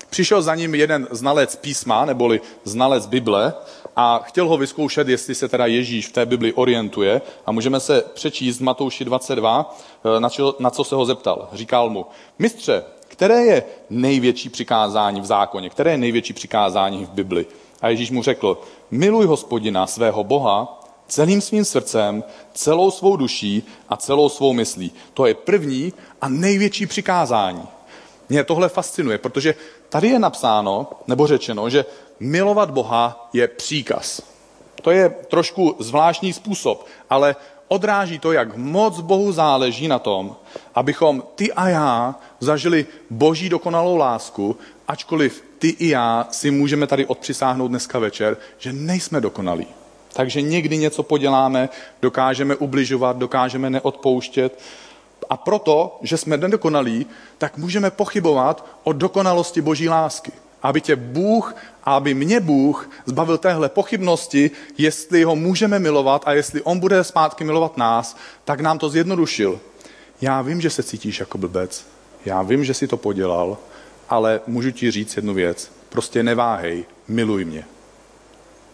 přišel 0.09 0.41
za 0.41 0.55
ním 0.55 0.75
jeden 0.75 1.07
znalec 1.11 1.55
písma, 1.55 2.05
neboli 2.05 2.41
znalec 2.63 3.05
Bible, 3.05 3.53
a 3.95 4.19
chtěl 4.23 4.47
ho 4.47 4.57
vyzkoušet, 4.57 5.07
jestli 5.07 5.35
se 5.35 5.47
teda 5.47 5.65
Ježíš 5.65 6.07
v 6.07 6.11
té 6.11 6.25
Bibli 6.25 6.53
orientuje. 6.53 7.21
A 7.45 7.51
můžeme 7.51 7.79
se 7.79 8.03
přečíst 8.13 8.59
Matouši 8.59 9.05
22, 9.05 9.75
eh, 10.17 10.19
na, 10.19 10.29
čo, 10.29 10.55
na 10.59 10.69
co 10.69 10.83
se 10.83 10.95
ho 10.95 11.05
zeptal. 11.05 11.49
Říkal 11.53 11.89
mu, 11.89 12.05
mistře, 12.39 12.83
které 13.07 13.45
je 13.45 13.63
největší 13.89 14.49
přikázání 14.49 15.21
v 15.21 15.25
zákoně, 15.25 15.69
které 15.69 15.91
je 15.91 15.97
největší 15.97 16.33
přikázání 16.33 17.05
v 17.05 17.09
Bibli? 17.09 17.45
A 17.81 17.89
Ježíš 17.89 18.11
mu 18.11 18.23
řekl, 18.23 18.57
miluj 18.91 19.25
hospodina 19.25 19.87
svého 19.87 20.23
Boha 20.23 20.80
celým 21.11 21.41
svým 21.41 21.65
srdcem, 21.65 22.23
celou 22.53 22.91
svou 22.91 23.15
duší 23.15 23.63
a 23.89 23.97
celou 23.97 24.29
svou 24.29 24.53
myslí. 24.53 24.91
To 25.13 25.25
je 25.25 25.33
první 25.33 25.93
a 26.21 26.29
největší 26.29 26.85
přikázání. 26.85 27.67
Mě 28.29 28.43
tohle 28.43 28.69
fascinuje, 28.69 29.17
protože 29.17 29.55
tady 29.89 30.07
je 30.07 30.19
napsáno, 30.19 30.87
nebo 31.07 31.27
řečeno, 31.27 31.69
že 31.69 31.85
milovat 32.19 32.71
Boha 32.71 33.29
je 33.33 33.47
příkaz. 33.47 34.21
To 34.81 34.91
je 34.91 35.09
trošku 35.09 35.75
zvláštní 35.79 36.33
způsob, 36.33 36.87
ale 37.09 37.35
odráží 37.67 38.19
to, 38.19 38.31
jak 38.31 38.55
moc 38.55 38.99
Bohu 38.99 39.31
záleží 39.31 39.87
na 39.87 39.99
tom, 39.99 40.35
abychom 40.75 41.23
ty 41.35 41.53
a 41.53 41.67
já 41.69 42.15
zažili 42.39 42.85
boží 43.09 43.49
dokonalou 43.49 43.95
lásku, 43.95 44.57
ačkoliv 44.87 45.43
ty 45.59 45.69
i 45.69 45.89
já 45.89 46.27
si 46.31 46.51
můžeme 46.51 46.87
tady 46.87 47.05
odpřisáhnout 47.05 47.67
dneska 47.67 47.99
večer, 47.99 48.37
že 48.57 48.73
nejsme 48.73 49.21
dokonalí. 49.21 49.80
Takže 50.13 50.41
někdy 50.41 50.77
něco 50.77 51.03
poděláme, 51.03 51.69
dokážeme 52.01 52.55
ubližovat, 52.55 53.17
dokážeme 53.17 53.69
neodpouštět. 53.69 54.59
A 55.29 55.37
proto, 55.37 55.99
že 56.01 56.17
jsme 56.17 56.37
nedokonalí, 56.37 57.05
tak 57.37 57.57
můžeme 57.57 57.91
pochybovat 57.91 58.65
o 58.83 58.93
dokonalosti 58.93 59.61
boží 59.61 59.89
lásky. 59.89 60.31
Aby 60.63 60.81
tě 60.81 60.95
Bůh 60.95 61.55
a 61.83 61.95
aby 61.95 62.13
mě 62.13 62.39
Bůh 62.39 62.89
zbavil 63.05 63.37
téhle 63.37 63.69
pochybnosti, 63.69 64.51
jestli 64.77 65.23
ho 65.23 65.35
můžeme 65.35 65.79
milovat 65.79 66.23
a 66.25 66.33
jestli 66.33 66.61
on 66.61 66.79
bude 66.79 67.03
zpátky 67.03 67.43
milovat 67.43 67.77
nás, 67.77 68.17
tak 68.45 68.59
nám 68.59 68.79
to 68.79 68.89
zjednodušil. 68.89 69.59
Já 70.21 70.41
vím, 70.41 70.61
že 70.61 70.69
se 70.69 70.83
cítíš 70.83 71.19
jako 71.19 71.37
blbec. 71.37 71.85
Já 72.25 72.41
vím, 72.41 72.65
že 72.65 72.73
si 72.73 72.87
to 72.87 72.97
podělal, 72.97 73.57
ale 74.09 74.41
můžu 74.47 74.71
ti 74.71 74.91
říct 74.91 75.15
jednu 75.15 75.33
věc. 75.33 75.71
Prostě 75.89 76.23
neváhej, 76.23 76.85
miluj 77.07 77.45
mě 77.45 77.65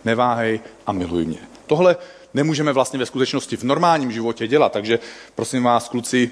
neváhej 0.08 0.60
a 0.86 0.92
miluj 0.92 1.26
mě. 1.26 1.40
Tohle 1.68 1.96
nemůžeme 2.34 2.74
vlastně 2.74 3.00
ve 3.00 3.06
skutečnosti 3.06 3.58
v 3.58 3.64
normálním 3.64 4.12
životě 4.12 4.48
dělat, 4.48 4.72
takže 4.72 5.00
prosím 5.36 5.64
vás, 5.64 5.90
kluci, 5.90 6.32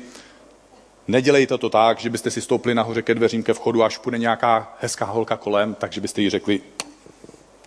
nedělejte 1.07 1.57
to 1.57 1.69
tak, 1.69 1.99
že 1.99 2.09
byste 2.09 2.31
si 2.31 2.41
stoupli 2.41 2.75
nahoře 2.75 3.01
ke 3.01 3.15
dveřím 3.15 3.43
ke 3.43 3.53
vchodu, 3.53 3.83
až 3.83 3.97
půjde 3.97 4.17
nějaká 4.17 4.77
hezká 4.79 5.05
holka 5.05 5.37
kolem, 5.37 5.75
takže 5.75 6.01
byste 6.01 6.21
jí 6.21 6.29
řekli, 6.29 6.61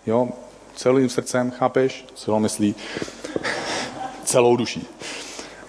jo, 0.06 0.28
celým 0.76 1.08
srdcem, 1.08 1.50
chápeš, 1.50 2.04
celou 2.14 2.38
myslí, 2.38 2.74
celou 4.24 4.56
duší. 4.56 4.86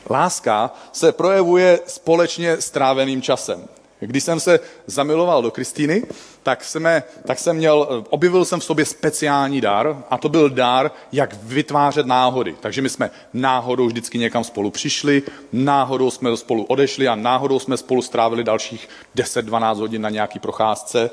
Láska 0.10 0.72
se 0.91 1.12
projevuje 1.12 1.79
společně 1.88 2.62
stráveným 2.62 3.22
časem. 3.22 3.67
Když 4.00 4.24
jsem 4.24 4.39
se 4.39 4.60
zamiloval 4.88 5.41
do 5.41 5.51
Kristýny, 5.51 6.03
tak, 6.44 6.63
jsme, 6.63 7.03
tak 7.27 7.39
jsem 7.39 7.56
měl, 7.56 8.06
objevil 8.10 8.46
jsem 8.46 8.60
v 8.60 8.63
sobě 8.63 8.86
speciální 8.86 9.62
dar 9.62 10.03
a 10.10 10.18
to 10.18 10.29
byl 10.29 10.50
dar, 10.50 10.91
jak 11.12 11.34
vytvářet 11.44 12.06
náhody. 12.06 12.56
Takže 12.60 12.82
my 12.82 12.89
jsme 12.89 13.12
náhodou 13.34 13.88
vždycky 13.88 14.18
někam 14.18 14.44
spolu 14.44 14.72
přišli, 14.72 15.24
náhodou 15.53 16.12
jsme 16.12 16.38
spolu 16.38 16.63
odešli 16.63 17.08
a 17.08 17.15
náhodou 17.15 17.60
jsme 17.60 17.77
spolu 17.77 18.01
strávili 18.01 18.44
dalších 18.44 18.89
10-12 19.15 19.75
hodin 19.75 20.01
na 20.01 20.10
nějaký 20.10 20.39
procházce. 20.39 21.10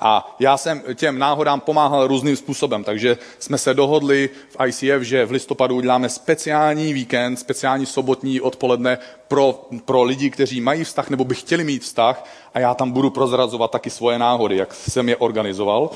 A 0.00 0.36
já 0.38 0.56
jsem 0.56 0.82
těm 0.94 1.18
náhodám 1.18 1.60
pomáhal 1.60 2.06
různým 2.06 2.36
způsobem, 2.36 2.84
takže 2.84 3.18
jsme 3.38 3.58
se 3.58 3.74
dohodli 3.74 4.30
v 4.48 4.66
ICF, 4.66 5.02
že 5.02 5.24
v 5.24 5.30
listopadu 5.30 5.76
uděláme 5.76 6.08
speciální 6.08 6.92
víkend, 6.92 7.36
speciální 7.36 7.86
sobotní 7.86 8.40
odpoledne 8.40 8.98
pro, 9.28 9.68
pro 9.84 10.02
lidi, 10.02 10.30
kteří 10.30 10.60
mají 10.60 10.84
vztah 10.84 11.10
nebo 11.10 11.24
by 11.24 11.34
chtěli 11.34 11.64
mít 11.64 11.82
vztah 11.82 12.24
a 12.54 12.60
já 12.60 12.74
tam 12.74 12.90
budu 12.90 13.10
prozrazovat 13.10 13.70
taky 13.70 13.90
svoje 13.90 14.18
náhody, 14.18 14.56
jak 14.56 14.74
jsem 14.74 15.08
je 15.08 15.16
organizoval. 15.16 15.90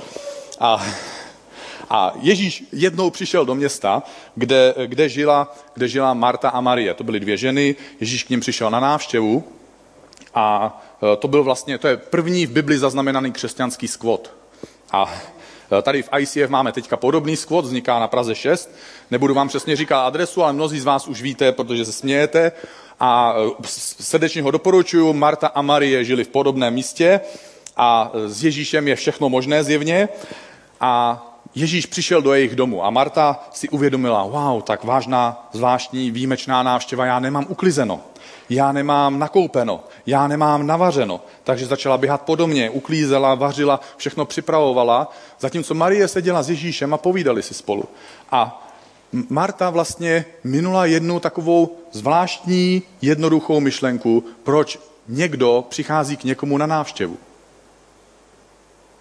A, 0.60 0.86
a 1.90 2.12
Ježíš 2.20 2.64
jednou 2.72 3.10
přišel 3.10 3.44
do 3.44 3.54
města, 3.54 4.02
kde, 4.34 4.74
kde, 4.86 5.08
žila, 5.08 5.54
kde 5.74 5.88
žila 5.88 6.14
Marta 6.14 6.48
a 6.48 6.60
Marie. 6.60 6.94
To 6.94 7.04
byly 7.04 7.20
dvě 7.20 7.36
ženy, 7.36 7.76
Ježíš 8.00 8.24
k 8.24 8.30
ním 8.30 8.40
přišel 8.40 8.70
na 8.70 8.80
návštěvu 8.80 9.44
a 10.34 10.80
to 11.18 11.28
byl 11.28 11.44
vlastně, 11.44 11.78
to 11.78 11.88
je 11.88 11.96
první 11.96 12.46
v 12.46 12.50
Bibli 12.50 12.78
zaznamenaný 12.78 13.32
křesťanský 13.32 13.88
skvot. 13.88 14.34
A 14.92 15.14
e, 15.78 15.82
tady 15.82 16.02
v 16.02 16.08
ICF 16.18 16.48
máme 16.48 16.72
teďka 16.72 16.96
podobný 16.96 17.36
skvot, 17.36 17.64
vzniká 17.64 17.98
na 17.98 18.08
Praze 18.08 18.34
6. 18.34 18.70
Nebudu 19.10 19.34
vám 19.34 19.48
přesně 19.48 19.76
říkat 19.76 20.06
adresu, 20.06 20.42
ale 20.42 20.52
mnozí 20.52 20.80
z 20.80 20.84
vás 20.84 21.08
už 21.08 21.22
víte, 21.22 21.52
protože 21.52 21.84
se 21.84 21.92
smějete. 21.92 22.52
A 23.00 23.34
e, 23.36 23.66
srdečně 24.00 24.42
ho 24.42 24.50
doporučuju. 24.50 25.12
Marta 25.12 25.46
a 25.46 25.62
Marie 25.62 26.04
žili 26.04 26.24
v 26.24 26.28
podobném 26.28 26.74
místě 26.74 27.20
a 27.76 28.12
s 28.26 28.44
Ježíšem 28.44 28.88
je 28.88 28.96
všechno 28.96 29.28
možné 29.28 29.64
zjevně. 29.64 30.08
A 30.80 31.22
Ježíš 31.54 31.86
přišel 31.86 32.22
do 32.22 32.34
jejich 32.34 32.56
domu 32.56 32.84
a 32.84 32.90
Marta 32.90 33.44
si 33.52 33.68
uvědomila, 33.68 34.22
wow, 34.24 34.62
tak 34.62 34.84
vážná, 34.84 35.48
zvláštní, 35.52 36.10
výjimečná 36.10 36.62
návštěva, 36.62 37.06
já 37.06 37.18
nemám 37.18 37.46
uklizeno 37.48 38.00
já 38.50 38.72
nemám 38.72 39.18
nakoupeno, 39.18 39.84
já 40.06 40.28
nemám 40.28 40.66
navařeno. 40.66 41.20
Takže 41.44 41.66
začala 41.66 41.98
běhat 41.98 42.22
po 42.22 42.36
domě, 42.36 42.70
uklízela, 42.70 43.34
vařila, 43.34 43.80
všechno 43.96 44.24
připravovala, 44.24 45.12
zatímco 45.40 45.74
Marie 45.74 46.08
seděla 46.08 46.42
s 46.42 46.50
Ježíšem 46.50 46.94
a 46.94 46.98
povídali 46.98 47.42
si 47.42 47.54
spolu. 47.54 47.84
A 48.30 48.68
Marta 49.28 49.70
vlastně 49.70 50.24
minula 50.44 50.86
jednu 50.86 51.20
takovou 51.20 51.78
zvláštní, 51.92 52.82
jednoduchou 53.02 53.60
myšlenku, 53.60 54.24
proč 54.42 54.78
někdo 55.08 55.64
přichází 55.68 56.16
k 56.16 56.24
někomu 56.24 56.58
na 56.58 56.66
návštěvu. 56.66 57.16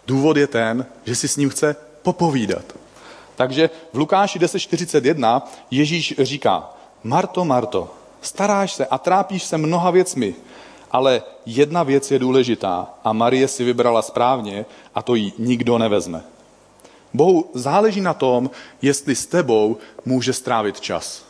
Důvod 0.07 0.37
je 0.37 0.47
ten, 0.47 0.85
že 1.05 1.15
si 1.15 1.27
s 1.27 1.37
ním 1.37 1.49
chce 1.49 1.75
popovídat. 2.01 2.63
Takže 3.35 3.69
v 3.93 3.97
Lukáši 3.97 4.39
10.41 4.39 5.41
Ježíš 5.71 6.15
říká, 6.19 6.73
Marto, 7.03 7.45
Marto, 7.45 7.89
Staráš 8.21 8.73
se 8.73 8.85
a 8.85 8.97
trápíš 8.97 9.43
se 9.43 9.57
mnoha 9.57 9.91
věcmi, 9.91 10.35
Ale 10.91 11.23
jedna 11.45 11.83
věc 11.83 12.11
je 12.11 12.19
důležitá 12.19 12.89
a 13.03 13.13
Marie 13.13 13.47
si 13.47 13.63
vybrala 13.63 14.01
správně 14.01 14.65
a 14.95 15.01
to 15.01 15.15
jí 15.15 15.33
nikdo 15.37 15.77
nevezme. 15.77 16.23
Bohu 17.13 17.49
záleží 17.53 18.01
na 18.01 18.13
tom, 18.13 18.49
jestli 18.81 19.15
s 19.15 19.25
tebou 19.25 19.77
může 20.05 20.33
strávit 20.33 20.79
čas. 20.79 21.25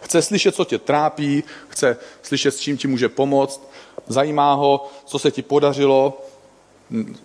Chce 0.00 0.22
slyšet, 0.22 0.54
co 0.54 0.64
tě 0.64 0.78
trápí, 0.78 1.44
chce 1.68 1.96
slyšet, 2.22 2.50
s 2.50 2.60
čím 2.60 2.76
ti 2.76 2.88
může 2.88 3.08
pomoct, 3.08 3.68
zajímá 4.06 4.54
ho, 4.54 4.90
co 5.04 5.18
se 5.18 5.30
ti 5.30 5.42
podařilo, 5.42 6.22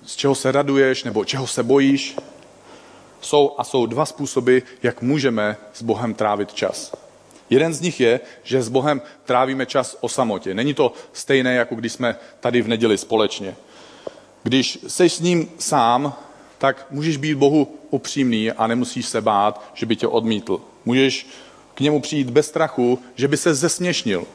z 0.06 0.16
čeho 0.16 0.36
se 0.36 0.52
raduješ 0.52 1.04
nebo 1.04 1.26
čeho 1.26 1.48
se 1.48 1.64
bojíš. 1.64 2.16
Jsou 3.22 3.56
a 3.58 3.64
jsou 3.64 3.86
dva 3.86 4.06
způsoby, 4.06 4.58
jak 4.84 5.02
můžeme 5.02 5.58
s 5.74 5.82
Bohem 5.82 6.14
trávit 6.14 6.54
čas. 6.54 6.96
Jeden 7.50 7.74
z 7.74 7.82
nich 7.82 8.00
je, 8.00 8.20
že 8.44 8.64
s 8.64 8.70
Bohem 8.70 9.02
trávíme 9.26 9.66
čas 9.66 9.98
o 10.02 10.10
samotě. 10.10 10.54
Není 10.54 10.74
to 10.74 10.94
stejné, 11.14 11.56
jako 11.56 11.76
když 11.76 11.94
jsme 11.94 12.16
tady 12.40 12.62
v 12.62 12.68
neděli 12.68 12.98
společně. 12.98 13.56
Když 14.44 14.80
jsi 14.88 15.10
s 15.10 15.20
ním 15.20 15.50
sám, 15.60 16.14
tak 16.58 16.86
můžeš 16.92 17.18
být 17.18 17.36
Bohu 17.36 17.76
upřímný 17.90 18.52
a 18.52 18.68
nemusíš 18.68 19.06
se 19.06 19.22
bát, 19.22 19.72
že 19.74 19.86
by 19.86 19.96
tě 19.96 20.08
odmítl. 20.08 20.62
Můžeš 20.86 21.28
k 21.76 21.80
němu 21.80 22.02
přijít 22.02 22.30
bez 22.30 22.48
strachu, 22.48 23.00
že 23.16 23.28
by 23.28 23.38
se 23.38 23.56
zesměšnil. 23.56 24.26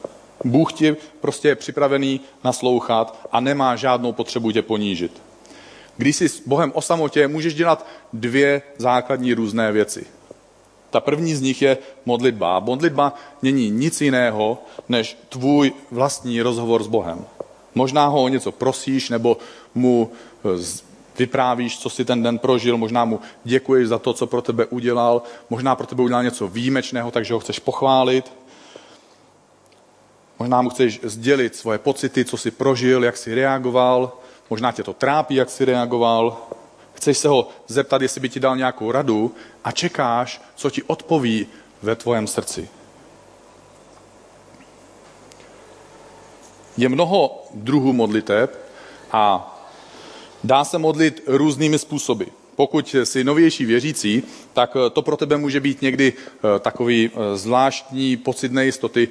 Bůh 0.43 0.73
ti 0.73 0.95
prostě 1.21 1.47
je 1.47 1.55
připravený 1.55 2.21
naslouchat 2.43 3.27
a 3.31 3.39
nemá 3.39 3.75
žádnou 3.75 4.13
potřebu 4.13 4.51
tě 4.51 4.61
ponížit. 4.61 5.21
Když 5.97 6.15
jsi 6.15 6.29
s 6.29 6.47
Bohem 6.47 6.71
o 6.75 6.81
samotě, 6.81 7.27
můžeš 7.27 7.53
dělat 7.53 7.87
dvě 8.13 8.61
základní 8.77 9.33
různé 9.33 9.71
věci. 9.71 10.05
Ta 10.89 10.99
první 10.99 11.35
z 11.35 11.41
nich 11.41 11.61
je 11.61 11.77
modlitba. 12.05 12.59
Modlitba 12.59 13.13
není 13.41 13.69
nic 13.69 14.01
jiného, 14.01 14.57
než 14.89 15.17
tvůj 15.29 15.71
vlastní 15.91 16.41
rozhovor 16.41 16.83
s 16.83 16.87
Bohem. 16.87 17.25
Možná 17.75 18.07
ho 18.07 18.23
o 18.23 18.27
něco 18.27 18.51
prosíš, 18.51 19.09
nebo 19.09 19.37
mu 19.75 20.11
vyprávíš, 21.19 21.79
co 21.79 21.89
si 21.89 22.05
ten 22.05 22.23
den 22.23 22.37
prožil, 22.37 22.77
možná 22.77 23.05
mu 23.05 23.19
děkuješ 23.43 23.87
za 23.87 23.99
to, 23.99 24.13
co 24.13 24.27
pro 24.27 24.41
tebe 24.41 24.65
udělal, 24.65 25.21
možná 25.49 25.75
pro 25.75 25.87
tebe 25.87 26.03
udělal 26.03 26.23
něco 26.23 26.47
výjimečného, 26.47 27.11
takže 27.11 27.33
ho 27.33 27.39
chceš 27.39 27.59
pochválit. 27.59 28.31
Možná 30.39 30.61
mu 30.61 30.69
chceš 30.69 30.99
sdělit 31.03 31.55
svoje 31.55 31.77
pocity, 31.79 32.25
co 32.25 32.37
si 32.37 32.51
prožil, 32.51 33.03
jak 33.03 33.17
si 33.17 33.35
reagoval, 33.35 34.17
možná 34.49 34.71
tě 34.71 34.83
to 34.83 34.93
trápí, 34.93 35.35
jak 35.35 35.49
si 35.49 35.65
reagoval. 35.65 36.37
Chceš 36.93 37.17
se 37.17 37.27
ho 37.27 37.49
zeptat, 37.67 38.01
jestli 38.01 38.21
by 38.21 38.29
ti 38.29 38.39
dal 38.39 38.57
nějakou 38.57 38.91
radu 38.91 39.35
a 39.63 39.71
čekáš, 39.71 40.41
co 40.55 40.69
ti 40.69 40.83
odpoví 40.83 41.47
ve 41.81 41.95
tvém 41.95 42.27
srdci. 42.27 42.69
Je 46.77 46.89
mnoho 46.89 47.43
druhů 47.53 47.93
modliteb 47.93 48.69
a 49.11 49.55
Dá 50.43 50.63
se 50.63 50.77
modlit 50.77 51.23
různými 51.27 51.79
způsoby. 51.79 52.23
Pokud 52.55 52.95
jsi 53.03 53.23
novější 53.23 53.65
věřící, 53.65 54.23
tak 54.53 54.77
to 54.93 55.01
pro 55.01 55.17
tebe 55.17 55.37
může 55.37 55.59
být 55.59 55.81
někdy 55.81 56.13
eh, 56.13 56.59
takový 56.59 57.09
eh, 57.13 57.37
zvláštní 57.37 58.17
pocit 58.17 58.51
nejistoty, 58.51 59.07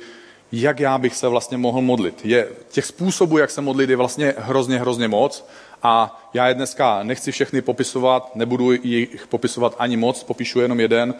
jak 0.52 0.80
já 0.80 0.98
bych 0.98 1.16
se 1.16 1.28
vlastně 1.28 1.58
mohl 1.58 1.80
modlit. 1.80 2.20
Je, 2.24 2.48
těch 2.70 2.84
způsobů, 2.84 3.38
jak 3.38 3.50
se 3.50 3.60
modlit, 3.60 3.90
je 3.90 3.96
vlastně 3.96 4.34
hrozně, 4.38 4.78
hrozně 4.78 5.08
moc 5.08 5.48
a 5.82 6.20
já 6.34 6.48
je 6.48 6.54
dneska 6.54 7.02
nechci 7.02 7.32
všechny 7.32 7.62
popisovat, 7.62 8.36
nebudu 8.36 8.72
jich 8.72 9.26
popisovat 9.26 9.76
ani 9.78 9.96
moc, 9.96 10.24
popíšu 10.24 10.60
jenom 10.60 10.80
jeden, 10.80 11.14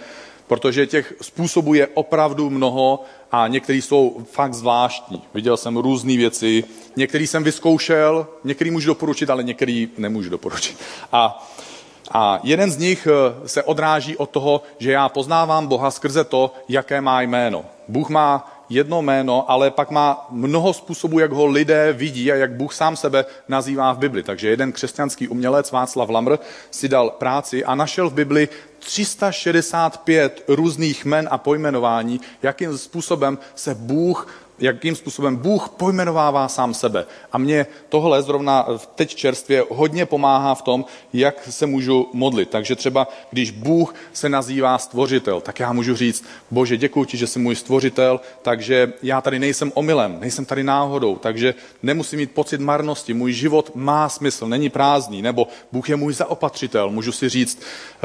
protože 0.47 0.87
těch 0.87 1.15
způsobů 1.21 1.75
je 1.75 1.87
opravdu 1.87 2.51
mnoho 2.51 3.05
a 3.33 3.49
některý 3.49 3.83
jsou 3.83 4.27
fakt 4.31 4.55
zvláštní. 4.55 5.23
Viděl 5.35 5.57
jsem 5.57 5.77
různé 5.77 6.17
věci, 6.17 6.65
některý 6.97 7.27
jsem 7.27 7.45
vyzkoušel, 7.45 8.27
některý 8.45 8.71
můžu 8.71 8.87
doporučit, 8.87 9.31
ale 9.31 9.43
některý 9.43 9.89
nemůžu 9.99 10.31
doporučit. 10.31 10.79
A, 11.13 11.49
a 12.13 12.41
jeden 12.43 12.71
z 12.71 12.79
nich 12.79 13.09
eh, 13.11 13.49
se 13.49 13.63
odráží 13.63 14.17
od 14.17 14.31
toho, 14.31 14.63
že 14.79 14.93
já 14.93 15.09
poznávám 15.09 15.67
Boha 15.67 15.91
skrze 15.91 16.25
to, 16.25 16.53
jaké 16.69 17.01
má 17.01 17.23
jméno. 17.23 17.65
Bůh 17.89 18.09
má 18.09 18.58
jedno 18.69 19.03
jméno, 19.03 19.51
ale 19.51 19.71
pak 19.71 19.91
má 19.91 20.27
mnoho 20.31 20.73
způsobů, 20.73 21.19
jak 21.19 21.33
ho 21.33 21.47
lidé 21.47 21.93
vidí 21.93 22.33
a 22.33 22.35
jak 22.35 22.53
Bůh 22.53 22.75
sám 22.75 22.97
sebe 22.97 23.25
nazývá 23.49 23.93
v 23.93 23.99
Bibli. 23.99 24.23
Takže 24.23 24.49
jeden 24.49 24.73
křesťanský 24.73 25.29
umělec, 25.29 25.73
Václav 25.73 26.09
Lamr, 26.09 26.37
si 26.71 26.89
dal 26.89 27.11
práci 27.11 27.65
a 27.65 27.75
našel 27.75 28.11
v 28.11 28.15
Bibli 28.15 28.49
365 28.79 30.45
různých 30.49 31.05
men 31.05 31.29
a 31.31 31.39
pojmenování, 31.39 32.21
jakým 32.43 32.79
způsobem 32.79 33.39
se 33.55 33.75
Bůh 33.75 34.27
jakým 34.59 34.97
způsobem 34.97 35.37
Bůh 35.37 35.69
pojmenovává 35.69 36.49
sám 36.49 36.75
sebe. 36.75 37.07
A 37.33 37.39
mě 37.39 37.67
tohle 37.89 38.23
zrovna 38.23 38.67
teď 38.95 39.15
čerstvě 39.15 39.65
hodně 39.71 40.07
pomáhá 40.07 40.55
v 40.55 40.63
tom, 40.63 40.85
jak 41.13 41.49
se 41.51 41.67
můžu 41.67 42.09
modlit. 42.13 42.51
Takže 42.51 42.77
třeba, 42.77 43.09
když 43.31 43.51
Bůh 43.51 43.95
se 44.13 44.29
nazývá 44.29 44.79
stvořitel, 44.79 45.41
tak 45.41 45.61
já 45.61 45.73
můžu 45.73 45.97
říct, 45.97 46.25
bože, 46.51 46.77
děkuji 46.77 47.05
ti, 47.05 47.17
že 47.17 47.27
jsi 47.27 47.39
můj 47.39 47.55
stvořitel, 47.55 48.21
takže 48.43 48.93
já 49.03 49.21
tady 49.21 49.39
nejsem 49.39 49.73
omylem, 49.75 50.17
nejsem 50.21 50.45
tady 50.45 50.65
náhodou, 50.65 51.17
takže 51.17 51.55
nemusím 51.83 52.19
mít 52.19 52.31
pocit 52.31 52.61
marnosti, 52.61 53.15
můj 53.15 53.33
život 53.33 53.71
má 53.75 54.09
smysl, 54.09 54.49
není 54.49 54.71
prázdný, 54.71 55.23
nebo 55.23 55.49
Bůh 55.73 55.89
je 55.89 55.97
můj 55.97 56.15
zaopatřitel, 56.15 56.91
můžu 56.91 57.13
si 57.13 57.29
říct, 57.29 57.63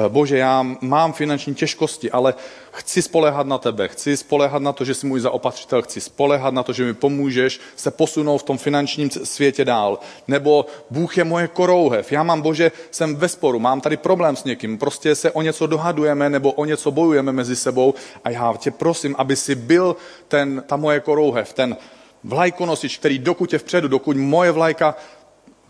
bože, 0.07 0.37
já 0.37 0.65
mám 0.81 1.13
finanční 1.13 1.55
těžkosti, 1.55 2.11
ale 2.11 2.33
chci 2.71 3.01
spolehat 3.01 3.47
na 3.47 3.57
tebe, 3.57 3.87
chci 3.87 4.17
spolehat 4.17 4.61
na 4.61 4.73
to, 4.73 4.85
že 4.85 4.93
jsi 4.93 5.07
můj 5.07 5.19
zaopatřitel, 5.19 5.81
chci 5.81 6.01
spolehat 6.01 6.53
na 6.53 6.63
to, 6.63 6.73
že 6.73 6.83
mi 6.83 6.93
pomůžeš 6.93 7.59
se 7.75 7.91
posunout 7.91 8.37
v 8.37 8.43
tom 8.43 8.57
finančním 8.57 9.09
světě 9.09 9.65
dál. 9.65 9.99
Nebo 10.27 10.65
Bůh 10.89 11.17
je 11.17 11.23
moje 11.23 11.47
korouhev, 11.47 12.11
já 12.11 12.23
mám, 12.23 12.41
Bože, 12.41 12.71
jsem 12.91 13.15
ve 13.15 13.27
sporu, 13.29 13.59
mám 13.59 13.81
tady 13.81 13.97
problém 13.97 14.35
s 14.35 14.43
někým, 14.43 14.77
prostě 14.77 15.15
se 15.15 15.31
o 15.31 15.41
něco 15.41 15.67
dohadujeme 15.67 16.29
nebo 16.29 16.51
o 16.51 16.65
něco 16.65 16.91
bojujeme 16.91 17.31
mezi 17.31 17.55
sebou 17.55 17.93
a 18.23 18.29
já 18.29 18.53
tě 18.57 18.71
prosím, 18.71 19.15
aby 19.17 19.35
si 19.35 19.55
byl 19.55 19.95
ten, 20.27 20.63
ta 20.67 20.75
moje 20.75 20.99
korouhev, 20.99 21.53
ten 21.53 21.77
vlajkonosič, 22.23 22.97
který 22.97 23.19
dokud 23.19 23.53
je 23.53 23.59
vpředu, 23.59 23.87
dokud 23.87 24.17
moje 24.17 24.51
vlajka 24.51 24.95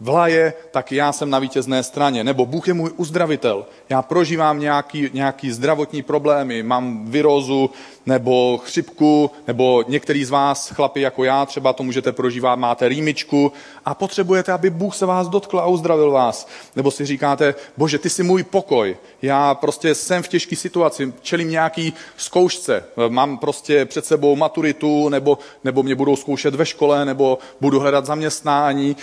vlaje, 0.04 0.54
tak 0.72 0.92
já 0.92 1.12
jsem 1.12 1.30
na 1.30 1.40
vítězné 1.40 1.84
straně. 1.84 2.24
Nebo 2.24 2.46
Bůh 2.46 2.68
je 2.68 2.74
můj 2.74 2.92
uzdravitel. 2.98 3.66
Já 3.90 4.02
prožívám 4.02 4.60
nějaký, 4.60 5.10
nějaký 5.14 5.52
zdravotní 5.52 6.04
problémy, 6.04 6.64
mám 6.64 7.06
virózu, 7.06 7.70
nebo 8.06 8.58
chřipku, 8.64 9.32
nebo 9.48 9.84
některý 9.88 10.26
z 10.26 10.30
vás, 10.30 10.70
chlapi 10.70 11.02
jako 11.02 11.24
já, 11.24 11.46
třeba 11.46 11.74
to 11.74 11.84
můžete 11.84 12.12
prožívat, 12.12 12.56
máte 12.56 12.88
rýmičku 12.88 13.52
a 13.86 13.94
potřebujete, 13.94 14.52
aby 14.52 14.70
Bůh 14.70 14.96
se 14.96 15.06
vás 15.06 15.30
dotkl 15.30 15.60
a 15.60 15.68
uzdravil 15.68 16.12
vás. 16.12 16.48
Nebo 16.76 16.92
si 16.92 17.06
říkáte, 17.06 17.56
bože, 17.78 18.00
ty 18.00 18.10
jsi 18.10 18.24
můj 18.24 18.44
pokoj, 18.44 18.98
já 19.22 19.56
prostě 19.56 19.96
jsem 19.96 20.24
v 20.24 20.28
těžké 20.28 20.56
situaci, 20.56 21.14
čelím 21.22 21.50
nějaký 21.50 21.94
zkoušce, 22.18 22.84
mám 23.10 23.38
prostě 23.38 23.86
před 23.86 24.06
sebou 24.06 24.36
maturitu, 24.36 25.10
nebo, 25.10 25.38
nebo 25.64 25.84
mě 25.84 25.96
budou 25.96 26.16
zkoušet 26.16 26.56
ve 26.56 26.66
škole, 26.66 27.06
nebo 27.06 27.38
budu 27.62 27.80
hledat 27.80 28.06
zaměstnání 28.06 28.96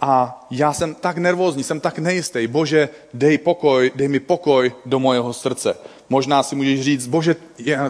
a 0.00 0.46
já 0.50 0.72
jsem 0.72 0.94
tak 0.94 1.18
nervózní, 1.18 1.64
jsem 1.64 1.80
tak 1.80 1.98
nejistý. 1.98 2.46
Bože, 2.46 2.88
dej 3.14 3.38
pokoj, 3.38 3.92
dej 3.94 4.08
mi 4.08 4.20
pokoj 4.20 4.72
do 4.86 4.98
mojeho 4.98 5.32
srdce. 5.32 5.76
Možná 6.08 6.42
si 6.42 6.56
můžeš 6.56 6.80
říct, 6.80 7.06
bože, 7.06 7.36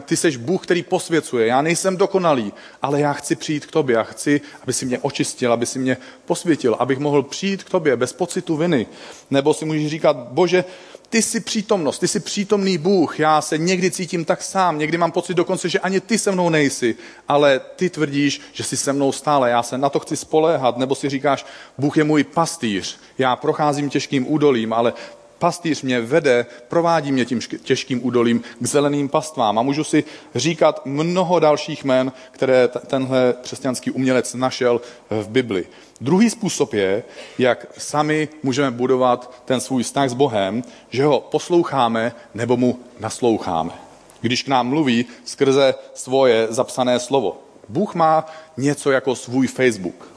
ty 0.04 0.16
jsi 0.16 0.38
Bůh, 0.38 0.62
který 0.62 0.82
posvěcuje, 0.82 1.46
já 1.46 1.62
nejsem 1.62 1.96
dokonalý, 1.96 2.52
ale 2.82 3.00
já 3.00 3.12
chci 3.12 3.36
přijít 3.36 3.66
k 3.66 3.70
tobě, 3.70 3.96
já 3.96 4.02
chci, 4.02 4.40
aby 4.62 4.72
si 4.72 4.86
mě 4.86 4.98
očistil, 4.98 5.52
aby 5.52 5.66
si 5.66 5.78
mě 5.78 5.96
posvětil, 6.24 6.76
abych 6.78 6.98
mohl 6.98 7.22
přijít 7.22 7.64
k 7.64 7.70
tobě 7.70 7.96
bez 7.96 8.12
pocitu 8.12 8.56
viny. 8.56 8.86
Nebo 9.30 9.54
si 9.54 9.64
můžeš 9.64 9.90
říkat, 9.90 10.16
bože, 10.16 10.64
ty 11.08 11.22
jsi 11.22 11.40
přítomnost, 11.40 11.98
ty 11.98 12.08
jsi 12.08 12.20
přítomný 12.20 12.78
Bůh, 12.78 13.20
já 13.20 13.40
se 13.40 13.58
někdy 13.58 13.90
cítím 13.90 14.24
tak 14.24 14.42
sám, 14.42 14.78
někdy 14.78 14.98
mám 14.98 15.12
pocit 15.12 15.34
dokonce, 15.34 15.68
že 15.68 15.78
ani 15.78 16.00
ty 16.00 16.18
se 16.18 16.32
mnou 16.32 16.48
nejsi, 16.48 16.94
ale 17.28 17.60
ty 17.76 17.90
tvrdíš, 17.90 18.40
že 18.52 18.64
jsi 18.64 18.76
se 18.76 18.92
mnou 18.92 19.12
stále, 19.12 19.50
já 19.50 19.62
se 19.62 19.78
na 19.78 19.88
to 19.88 19.98
chci 19.98 20.16
spoléhat, 20.16 20.76
nebo 20.76 20.94
si 20.94 21.08
říkáš, 21.08 21.46
Bůh 21.78 21.96
je 21.96 22.04
můj 22.04 22.24
pastýř, 22.24 22.98
já 23.18 23.36
procházím 23.36 23.90
těžkým 23.90 24.32
údolím, 24.32 24.72
ale 24.72 24.92
pastýř 25.38 25.82
mě 25.82 26.00
vede, 26.00 26.46
provádí 26.68 27.12
mě 27.12 27.24
tím 27.24 27.40
těžkým 27.62 28.06
údolím 28.06 28.42
k 28.60 28.66
zeleným 28.66 29.08
pastvám. 29.08 29.58
A 29.58 29.62
můžu 29.62 29.84
si 29.84 30.04
říkat 30.34 30.86
mnoho 30.86 31.38
dalších 31.38 31.84
jmen, 31.84 32.12
které 32.30 32.68
tenhle 32.68 33.34
křesťanský 33.42 33.90
umělec 33.90 34.34
našel 34.34 34.80
v 35.10 35.28
Bibli. 35.28 35.66
Druhý 36.00 36.30
způsob 36.30 36.74
je, 36.74 37.04
jak 37.38 37.66
sami 37.78 38.28
můžeme 38.42 38.70
budovat 38.70 39.42
ten 39.44 39.60
svůj 39.60 39.82
vztah 39.82 40.10
s 40.10 40.14
Bohem, 40.14 40.64
že 40.90 41.04
ho 41.04 41.20
posloucháme 41.20 42.12
nebo 42.34 42.56
mu 42.56 42.80
nasloucháme. 43.00 43.72
Když 44.20 44.42
k 44.42 44.48
nám 44.48 44.68
mluví 44.68 45.06
skrze 45.24 45.74
svoje 45.94 46.46
zapsané 46.50 47.00
slovo. 47.00 47.38
Bůh 47.68 47.94
má 47.94 48.26
něco 48.56 48.90
jako 48.90 49.14
svůj 49.14 49.46
Facebook. 49.46 50.08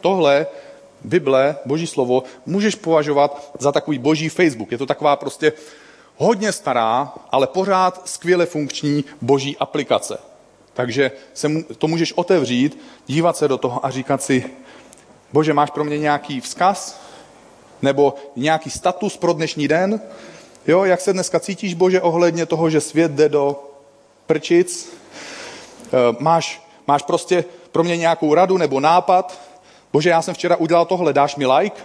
Tohle 0.00 0.46
Bible, 1.04 1.56
Boží 1.66 1.86
slovo, 1.86 2.22
můžeš 2.46 2.74
považovat 2.74 3.52
za 3.58 3.72
takový 3.72 3.98
Boží 3.98 4.28
Facebook. 4.28 4.72
Je 4.72 4.78
to 4.78 4.86
taková 4.86 5.16
prostě 5.16 5.52
hodně 6.16 6.52
stará, 6.52 7.14
ale 7.30 7.46
pořád 7.46 8.08
skvěle 8.08 8.46
funkční 8.46 9.04
Boží 9.20 9.56
aplikace. 9.56 10.18
Takže 10.74 11.10
se 11.34 11.48
mu, 11.48 11.62
to 11.62 11.88
můžeš 11.88 12.12
otevřít, 12.12 12.78
dívat 13.06 13.36
se 13.36 13.48
do 13.48 13.58
toho 13.58 13.86
a 13.86 13.90
říkat 13.90 14.22
si, 14.22 14.44
bože, 15.32 15.54
máš 15.54 15.70
pro 15.70 15.84
mě 15.84 15.98
nějaký 15.98 16.40
vzkaz? 16.40 17.00
Nebo 17.82 18.14
nějaký 18.36 18.70
status 18.70 19.16
pro 19.16 19.32
dnešní 19.32 19.68
den? 19.68 20.00
Jo, 20.66 20.84
jak 20.84 21.00
se 21.00 21.12
dneska 21.12 21.40
cítíš, 21.40 21.74
bože, 21.74 22.00
ohledně 22.00 22.46
toho, 22.46 22.70
že 22.70 22.80
svět 22.80 23.12
jde 23.12 23.28
do 23.28 23.64
prčic? 24.26 24.88
E, 24.88 26.16
máš, 26.18 26.62
máš 26.86 27.02
prostě 27.02 27.44
pro 27.72 27.84
mě 27.84 27.96
nějakou 27.96 28.34
radu 28.34 28.58
nebo 28.58 28.80
nápad? 28.80 29.40
Bože, 29.92 30.10
já 30.10 30.22
jsem 30.22 30.34
včera 30.34 30.56
udělal 30.56 30.84
tohle, 30.84 31.12
dáš 31.12 31.36
mi 31.36 31.46
like? 31.46 31.82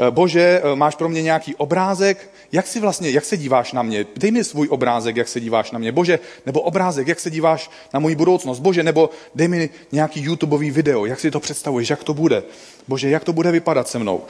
E, 0.00 0.10
bože, 0.10 0.62
e, 0.64 0.76
máš 0.76 0.94
pro 0.94 1.08
mě 1.08 1.22
nějaký 1.22 1.54
obrázek? 1.56 2.30
Jak 2.52 2.66
si 2.66 2.80
vlastně, 2.80 3.10
jak 3.10 3.24
se 3.24 3.36
díváš 3.36 3.72
na 3.72 3.82
mě? 3.82 4.06
Dej 4.16 4.30
mi 4.30 4.44
svůj 4.44 4.68
obrázek, 4.70 5.16
jak 5.16 5.28
se 5.28 5.40
díváš 5.40 5.70
na 5.70 5.78
mě. 5.78 5.92
Bože, 5.92 6.18
nebo 6.46 6.60
obrázek, 6.60 7.08
jak 7.08 7.20
se 7.20 7.30
díváš 7.30 7.70
na 7.94 8.00
moji 8.00 8.14
budoucnost. 8.14 8.58
Bože, 8.58 8.82
nebo 8.82 9.10
dej 9.34 9.48
mi 9.48 9.70
nějaký 9.92 10.20
YouTubeový 10.20 10.70
video, 10.70 11.06
jak 11.06 11.20
si 11.20 11.30
to 11.30 11.40
představuješ, 11.40 11.90
jak 11.90 12.04
to 12.04 12.14
bude. 12.14 12.42
Bože, 12.88 13.10
jak 13.10 13.24
to 13.24 13.32
bude 13.32 13.50
vypadat 13.50 13.88
se 13.88 13.98
mnou. 13.98 14.22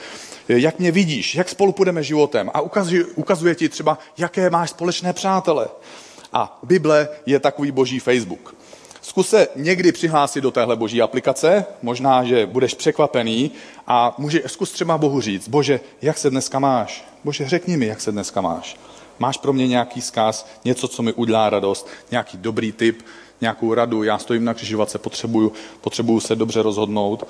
Jak 0.48 0.78
mě 0.78 0.92
vidíš, 0.92 1.34
jak 1.34 1.48
spolu 1.48 1.72
půjdeme 1.72 2.02
životem. 2.02 2.50
A 2.54 2.60
ukazuje, 2.60 3.04
ukazuje 3.04 3.54
ti 3.54 3.68
třeba, 3.68 3.98
jaké 4.18 4.50
máš 4.50 4.70
společné 4.70 5.12
přátele. 5.12 5.68
A 6.32 6.58
Bible 6.62 7.08
je 7.26 7.40
takový 7.40 7.70
boží 7.70 7.98
Facebook. 7.98 8.57
Zkus 9.08 9.28
se 9.28 9.48
někdy 9.56 9.92
přihlásit 9.92 10.40
do 10.40 10.50
téhle 10.50 10.76
boží 10.76 11.02
aplikace, 11.02 11.64
možná, 11.82 12.24
že 12.24 12.46
budeš 12.46 12.74
překvapený 12.74 13.50
a 13.86 14.14
může, 14.18 14.42
zkus 14.46 14.72
třeba 14.72 14.98
Bohu 14.98 15.20
říct, 15.20 15.48
bože, 15.48 15.80
jak 16.02 16.18
se 16.18 16.30
dneska 16.30 16.58
máš? 16.58 17.04
Bože, 17.24 17.48
řekni 17.48 17.76
mi, 17.76 17.86
jak 17.86 18.00
se 18.00 18.12
dneska 18.12 18.40
máš. 18.40 18.76
Máš 19.18 19.38
pro 19.38 19.52
mě 19.52 19.68
nějaký 19.68 20.00
zkaz, 20.00 20.46
něco, 20.64 20.88
co 20.88 21.02
mi 21.02 21.12
udělá 21.12 21.50
radost, 21.50 21.88
nějaký 22.10 22.38
dobrý 22.38 22.72
tip, 22.72 23.02
nějakou 23.40 23.74
radu, 23.74 24.02
já 24.02 24.18
stojím 24.18 24.44
na 24.44 24.54
křižovatce, 24.54 24.98
potřebuju, 24.98 25.52
potřebuju 25.80 26.20
se 26.20 26.36
dobře 26.36 26.62
rozhodnout. 26.62 27.26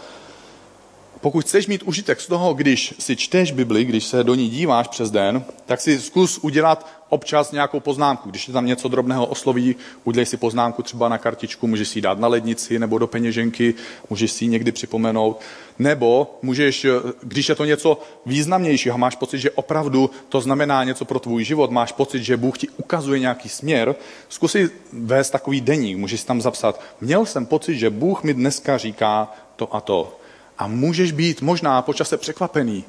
Pokud 1.20 1.44
chceš 1.44 1.66
mít 1.66 1.83
užitek 1.83 2.20
z 2.20 2.26
toho, 2.26 2.54
když 2.54 2.94
si 2.98 3.16
čteš 3.16 3.52
Bibli, 3.52 3.85
když 3.85 4.04
se 4.04 4.24
do 4.24 4.35
ní 4.35 4.48
díváš 4.48 4.88
přes 4.88 5.11
den, 5.11 5.44
tak 5.66 5.81
si 5.81 6.00
zkus 6.00 6.38
udělat 6.38 6.87
občas 7.09 7.52
nějakou 7.52 7.81
poznámku. 7.81 8.31
Když 8.31 8.48
je 8.48 8.54
tam 8.54 8.66
něco 8.66 8.88
drobného 8.88 9.26
osloví, 9.26 9.76
udělej 10.04 10.26
si 10.26 10.37
poznámku 10.37 10.83
třeba 10.83 11.09
na 11.09 11.18
kartičku, 11.18 11.66
můžeš 11.66 11.88
si 11.88 11.98
ji 11.98 12.02
dát 12.02 12.18
na 12.18 12.28
lednici 12.28 12.78
nebo 12.78 12.98
do 12.98 13.07
peněženky, 13.07 13.74
můžeš 14.11 14.33
si 14.33 14.44
ji 14.44 14.48
někdy 14.48 14.72
připomenout. 14.72 15.40
Nebo 15.78 16.38
můžeš, 16.42 16.87
když 17.22 17.48
je 17.48 17.54
to 17.54 17.64
něco 17.64 18.00
významnějšího, 18.26 18.98
máš 18.98 19.16
pocit, 19.16 19.38
že 19.38 19.50
opravdu 19.50 20.11
to 20.28 20.40
znamená 20.40 20.85
něco 20.85 21.04
pro 21.04 21.18
tvůj 21.18 21.44
život, 21.44 21.70
máš 21.70 21.92
pocit, 21.92 22.22
že 22.22 22.37
Bůh 22.37 22.59
ti 22.59 22.68
ukazuje 22.68 23.20
nějaký 23.20 23.48
směr, 23.48 23.94
zkus 24.28 24.52
si 24.52 24.70
vést 24.92 25.31
takový 25.31 25.61
deník, 25.61 25.96
můžeš 25.96 26.24
tam 26.24 26.40
zapsat, 26.40 26.81
měl 27.00 27.26
jsem 27.26 27.46
pocit, 27.46 27.78
že 27.78 27.90
Bůh 27.90 28.22
mi 28.22 28.35
dneska 28.35 28.78
říká 28.78 29.33
to 29.57 29.74
a 29.74 29.81
to. 29.81 30.18
A 30.59 30.66
můžeš 30.66 31.12
být 31.12 31.42
možná 31.42 31.83
počase 31.83 32.16
překvapený, 32.16 32.85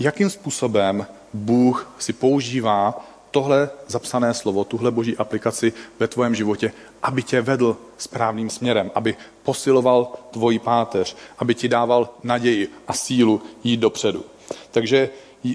jakým 0.00 0.30
způsobem 0.30 1.06
Bůh 1.34 1.94
si 1.98 2.12
používá 2.12 3.06
tohle 3.30 3.70
zapsané 3.86 4.34
slovo, 4.34 4.64
tuhle 4.64 4.90
boží 4.90 5.16
aplikaci 5.16 5.72
ve 5.98 6.08
tvém 6.08 6.34
životě, 6.34 6.72
aby 7.02 7.22
tě 7.22 7.40
vedl 7.40 7.76
správným 7.98 8.50
směrem, 8.50 8.90
aby 8.94 9.16
posiloval 9.42 10.12
tvoji 10.30 10.58
páteř, 10.58 11.16
aby 11.38 11.54
ti 11.54 11.68
dával 11.68 12.14
naději 12.22 12.68
a 12.88 12.92
sílu 12.92 13.42
jít 13.64 13.76
dopředu. 13.80 14.24
Takže 14.70 15.08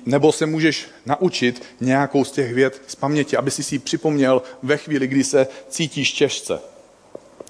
nebo 0.05 0.31
se 0.31 0.45
můžeš 0.45 0.87
naučit 1.05 1.63
nějakou 1.79 2.23
z 2.25 2.31
těch 2.31 2.53
věd 2.53 2.81
z 2.87 2.95
paměti, 2.95 3.37
aby 3.37 3.51
si 3.51 3.63
si 3.63 3.79
připomněl 3.79 4.41
ve 4.63 4.77
chvíli, 4.77 5.07
kdy 5.07 5.23
se 5.23 5.47
cítíš 5.69 6.11
těžce. 6.11 6.59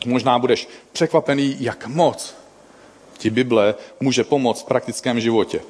Možná 0.05 0.39
budeš 0.39 0.67
překvapený, 0.91 1.57
jak 1.59 1.87
moc 1.87 2.35
ti 3.19 3.29
Bible 3.29 3.75
může 3.99 4.23
pomoct 4.23 4.61
v 4.61 4.65
praktickém 4.65 5.19
životě. 5.19 5.61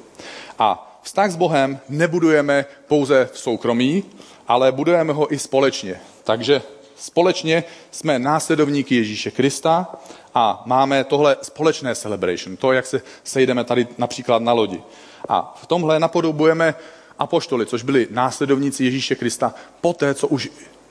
A 0.58 1.00
vztah 1.02 1.30
s 1.30 1.36
Bohem 1.36 1.80
nebudujeme 1.88 2.64
pouze 2.88 3.28
v 3.32 3.38
soukromí, 3.38 4.04
ale 4.48 4.72
budujeme 4.72 5.12
ho 5.12 5.34
i 5.34 5.38
společně. 5.38 6.00
Takže 6.24 6.62
společně 6.96 7.64
jsme 7.90 8.18
následovníky 8.18 8.94
Ježíše 8.94 9.30
Krista 9.30 9.86
a 10.34 10.62
máme 10.66 11.04
tohle 11.04 11.36
společné 11.42 11.94
celebration, 11.94 12.56
to, 12.56 12.72
jak 12.72 12.86
se 12.86 13.02
sejdeme 13.24 13.64
tady 13.64 13.86
například 13.98 14.42
na 14.42 14.52
lodi. 14.52 14.82
A 15.28 15.54
v 15.62 15.66
tomhle 15.66 16.00
napodobujeme 16.00 16.74
apoštoly, 17.18 17.66
což 17.66 17.82
byli 17.82 18.08
následovníci 18.10 18.84
Ježíše 18.84 19.14
Krista. 19.14 19.54
Poté, 19.80 20.14
co 20.14 20.28
už 20.28 20.48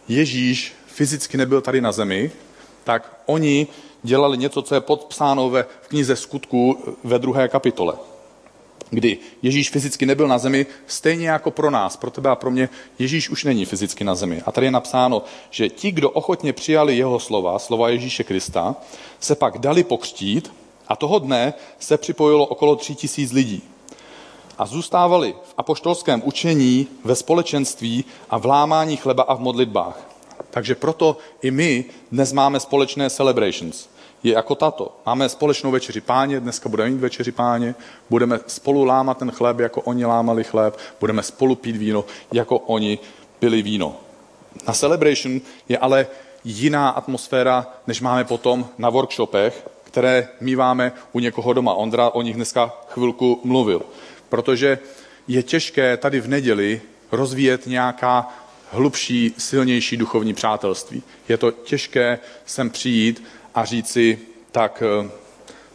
Ježíš 0.07 0.73
fyzicky 0.87 1.37
nebyl 1.37 1.61
tady 1.61 1.81
na 1.81 1.91
zemi, 1.91 2.31
tak 2.83 3.21
oni 3.25 3.67
dělali 4.03 4.37
něco, 4.37 4.61
co 4.61 4.75
je 4.75 4.81
podpsáno 4.81 5.49
ve, 5.49 5.65
v 5.81 5.87
knize 5.87 6.15
skutků 6.15 6.77
ve 7.03 7.19
druhé 7.19 7.47
kapitole. 7.47 7.93
Kdy 8.89 9.17
Ježíš 9.41 9.69
fyzicky 9.69 10.05
nebyl 10.05 10.27
na 10.27 10.37
zemi, 10.37 10.65
stejně 10.87 11.29
jako 11.29 11.51
pro 11.51 11.71
nás, 11.71 11.97
pro 11.97 12.11
tebe 12.11 12.29
a 12.29 12.35
pro 12.35 12.51
mě, 12.51 12.69
Ježíš 12.99 13.29
už 13.29 13.43
není 13.43 13.65
fyzicky 13.65 14.03
na 14.03 14.15
zemi. 14.15 14.41
A 14.45 14.51
tady 14.51 14.67
je 14.67 14.71
napsáno, 14.71 15.23
že 15.49 15.69
ti, 15.69 15.91
kdo 15.91 16.09
ochotně 16.09 16.53
přijali 16.53 16.97
jeho 16.97 17.19
slova, 17.19 17.59
slova 17.59 17.89
Ježíše 17.89 18.23
Krista, 18.23 18.75
se 19.19 19.35
pak 19.35 19.57
dali 19.57 19.83
pokřtít 19.83 20.53
a 20.87 20.95
toho 20.95 21.19
dne 21.19 21.53
se 21.79 21.97
připojilo 21.97 22.45
okolo 22.45 22.75
tří 22.75 22.95
tisíc 22.95 23.31
lidí. 23.31 23.61
A 24.57 24.65
zůstávali 24.65 25.33
v 25.43 25.53
apoštolském 25.57 26.21
učení, 26.25 26.87
ve 27.03 27.15
společenství 27.15 28.05
a 28.29 28.37
v 28.37 28.45
lámání 28.45 28.97
chleba 28.97 29.23
a 29.23 29.33
v 29.33 29.39
modlitbách. 29.39 30.09
Takže 30.49 30.75
proto 30.75 31.17
i 31.41 31.51
my 31.51 31.85
dnes 32.11 32.33
máme 32.33 32.59
společné 32.59 33.09
celebrations. 33.09 33.89
Je 34.23 34.33
jako 34.33 34.55
tato. 34.55 34.95
Máme 35.05 35.29
společnou 35.29 35.71
večeři 35.71 36.01
páně, 36.01 36.39
dneska 36.39 36.69
budeme 36.69 36.89
mít 36.89 36.99
večeři 36.99 37.31
páně, 37.31 37.75
budeme 38.09 38.39
spolu 38.47 38.83
lámat 38.83 39.17
ten 39.17 39.31
chléb, 39.31 39.59
jako 39.59 39.81
oni 39.81 40.05
lámali 40.05 40.43
chléb, 40.43 40.77
budeme 40.99 41.23
spolu 41.23 41.55
pít 41.55 41.75
víno, 41.75 42.05
jako 42.33 42.57
oni 42.57 42.99
pili 43.39 43.61
víno. 43.61 43.95
Na 44.67 44.73
celebration 44.73 45.41
je 45.69 45.77
ale 45.77 46.07
jiná 46.43 46.89
atmosféra, 46.89 47.67
než 47.87 48.01
máme 48.01 48.23
potom 48.23 48.67
na 48.77 48.89
workshopech, 48.89 49.69
které 49.83 50.27
míváme 50.41 50.91
u 51.11 51.19
někoho 51.19 51.53
doma. 51.53 51.73
Ondra 51.73 52.09
o 52.09 52.21
nich 52.21 52.35
dneska 52.35 52.73
chvilku 52.89 53.41
mluvil. 53.43 53.81
Protože 54.29 54.79
je 55.27 55.43
těžké 55.43 55.97
tady 55.97 56.19
v 56.19 56.27
neděli 56.27 56.81
rozvíjet 57.11 57.67
nějaká 57.67 58.27
hlubší, 58.71 59.33
silnější 59.37 59.97
duchovní 59.97 60.33
přátelství. 60.33 61.03
Je 61.29 61.37
to 61.37 61.51
těžké 61.51 62.19
sem 62.45 62.69
přijít 62.69 63.23
a 63.55 63.65
říci, 63.65 64.19
tak 64.51 64.83
eh, 64.85 65.09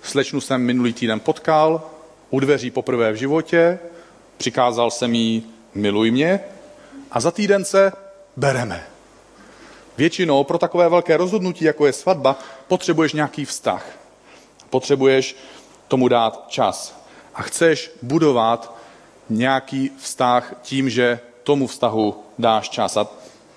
slečnu 0.03 0.41
jsem 0.41 0.63
minulý 0.63 0.93
týden 0.93 1.21
potkal, 1.21 1.83
u 2.31 2.41
dveří 2.41 2.71
poprvé 2.71 3.13
v 3.13 3.17
životě, 3.17 3.79
přikázal 4.37 4.91
jsem 4.91 5.15
jí, 5.15 5.47
miluj 5.75 6.11
mě, 6.11 6.41
a 7.11 7.21
za 7.21 7.31
týden 7.31 7.65
se 7.65 7.93
bereme. 8.37 8.87
Většinou 9.97 10.45
pro 10.45 10.59
takové 10.59 10.89
velké 10.89 11.17
rozhodnutí, 11.17 11.65
jako 11.65 11.87
je 11.87 11.93
svatba, 11.93 12.39
potřebuješ 12.69 13.13
nějaký 13.13 13.45
vztah. 13.45 13.87
Potřebuješ 14.71 15.37
tomu 15.89 16.09
dát 16.09 16.45
čas. 16.49 17.01
A 17.35 17.43
chceš 17.43 17.91
budovat 18.03 18.77
nějaký 19.31 19.91
vztah 19.99 20.55
tím, 20.63 20.91
že 20.91 21.21
tomu 21.45 21.67
vztahu 21.67 22.15
dáš 22.39 22.69
čas. 22.69 22.97
A 22.97 23.07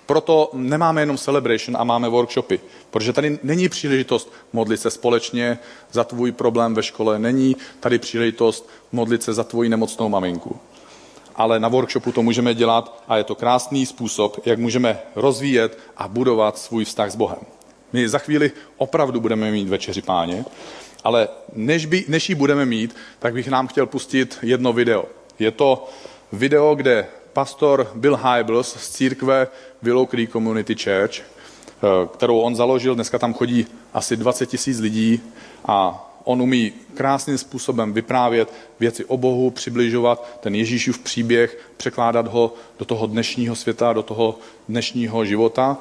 proto 0.06 0.50
nemáme 0.52 1.02
jenom 1.02 1.18
celebration 1.18 1.76
a 1.76 1.84
máme 1.84 2.08
workshopy, 2.08 2.60
protože 2.90 3.12
tady 3.12 3.38
není 3.42 3.68
příležitost 3.68 4.32
modlit 4.52 4.80
se 4.80 4.90
společně 4.90 5.58
za 5.92 6.04
tvůj 6.04 6.32
problém 6.32 6.74
ve 6.74 6.82
škole, 6.82 7.18
není 7.18 7.56
tady 7.80 7.98
příležitost 7.98 8.68
modlit 8.92 9.22
se 9.22 9.34
za 9.34 9.44
tvoji 9.44 9.68
nemocnou 9.68 10.08
maminku. 10.08 10.56
Ale 11.36 11.60
na 11.60 11.68
workshopu 11.68 12.12
to 12.12 12.22
můžeme 12.22 12.54
dělat 12.54 13.02
a 13.08 13.16
je 13.16 13.24
to 13.24 13.34
krásný 13.34 13.86
způsob, 13.86 14.40
jak 14.46 14.58
můžeme 14.58 14.98
rozvíjet 15.14 15.78
a 15.96 16.08
budovat 16.08 16.58
svůj 16.58 16.84
vztah 16.84 17.10
s 17.10 17.16
Bohem. 17.16 17.38
My 17.92 18.08
za 18.08 18.18
chvíli 18.18 18.52
opravdu 18.76 19.20
budeme 19.20 19.50
mít 19.50 19.68
večeři 19.68 20.02
páně, 20.02 20.44
ale 21.04 21.28
než, 21.52 21.86
by, 21.86 22.04
než 22.08 22.28
ji 22.28 22.34
budeme 22.34 22.66
mít, 22.66 22.96
tak 23.18 23.34
bych 23.34 23.48
nám 23.48 23.66
chtěl 23.68 23.86
pustit 23.86 24.38
jedno 24.42 24.72
video. 24.72 25.04
Je 25.38 25.50
to 25.50 25.88
video, 26.32 26.74
kde 26.74 27.06
pastor 27.38 27.90
Bill 27.94 28.16
Hybels 28.16 28.76
z 28.76 28.88
církve 28.88 29.48
Willow 29.82 30.06
Creek 30.06 30.30
Community 30.30 30.74
Church, 30.74 31.20
eh, 31.20 32.08
kterou 32.14 32.40
on 32.40 32.56
založil. 32.56 32.94
Dneska 32.94 33.18
tam 33.18 33.34
chodí 33.34 33.66
asi 33.94 34.16
20 34.16 34.46
tisíc 34.46 34.78
lidí 34.78 35.20
a 35.64 36.08
on 36.24 36.42
umí 36.42 36.72
krásným 36.94 37.38
způsobem 37.38 37.92
vyprávět 37.92 38.52
věci 38.80 39.04
o 39.04 39.16
Bohu, 39.16 39.50
přibližovat 39.50 40.38
ten 40.40 40.54
Ježíšův 40.54 40.98
příběh, 40.98 41.58
překládat 41.76 42.26
ho 42.26 42.54
do 42.78 42.84
toho 42.84 43.06
dnešního 43.06 43.56
světa, 43.56 43.92
do 43.92 44.02
toho 44.02 44.38
dnešního 44.68 45.24
života. 45.24 45.76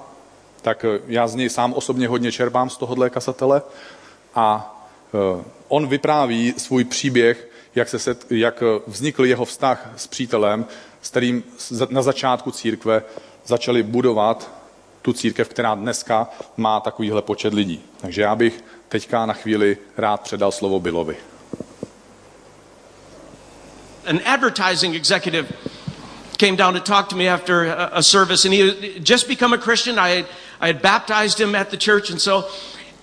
Tak 0.61 0.85
eh, 0.85 1.01
já 1.07 1.27
z 1.27 1.35
něj 1.35 1.49
sám 1.49 1.73
osobně 1.73 2.07
hodně 2.07 2.31
čerpám 2.31 2.69
z 2.69 2.77
tohohle 2.77 3.09
kasatele 3.09 3.61
a 4.35 4.77
eh, 5.13 5.43
on 5.67 5.87
vypráví 5.87 6.53
svůj 6.57 6.83
příběh, 6.83 7.49
jak, 7.75 7.89
se 7.89 7.99
set, 7.99 8.25
jak 8.29 8.63
vznikl 8.87 9.25
jeho 9.25 9.45
vztah 9.45 9.93
s 9.95 10.07
přítelem, 10.07 10.65
s 11.01 11.09
kterým 11.09 11.43
na 11.89 12.01
začátku 12.01 12.51
církve 12.51 13.03
začali 13.45 13.83
budovat 13.83 14.51
tu 15.01 15.13
církev, 15.13 15.49
která 15.49 15.75
dneska 15.75 16.29
má 16.57 16.79
takovýhle 16.79 17.21
počet 17.21 17.53
lidí. 17.53 17.81
Takže 18.01 18.21
já 18.21 18.35
bych 18.35 18.63
teďka 18.89 19.25
na 19.25 19.33
chvíli 19.33 19.77
rád 19.97 20.21
předal 20.21 20.51
slovo 20.51 20.79
Billovi. 20.79 21.17
An 24.05 24.19
advertising 24.25 24.95
executive 24.95 25.47
came 26.37 26.55
down 26.55 26.73
to 26.73 26.79
talk 26.79 27.09
to 27.09 27.15
me 27.15 27.27
after 27.27 27.65
a, 27.65 27.97
a 27.97 28.01
service, 28.01 28.45
and 28.45 28.53
he 28.53 28.61
had 28.61 29.05
just 29.05 29.27
become 29.27 29.53
a 29.53 29.57
Christian. 29.57 29.99
I 29.99 30.09
had, 30.09 30.25
I 30.61 30.67
had 30.67 30.81
baptized 30.81 31.39
him 31.39 31.55
at 31.55 31.69
the 31.69 31.77
church, 31.77 32.09
and 32.09 32.21
so, 32.21 32.45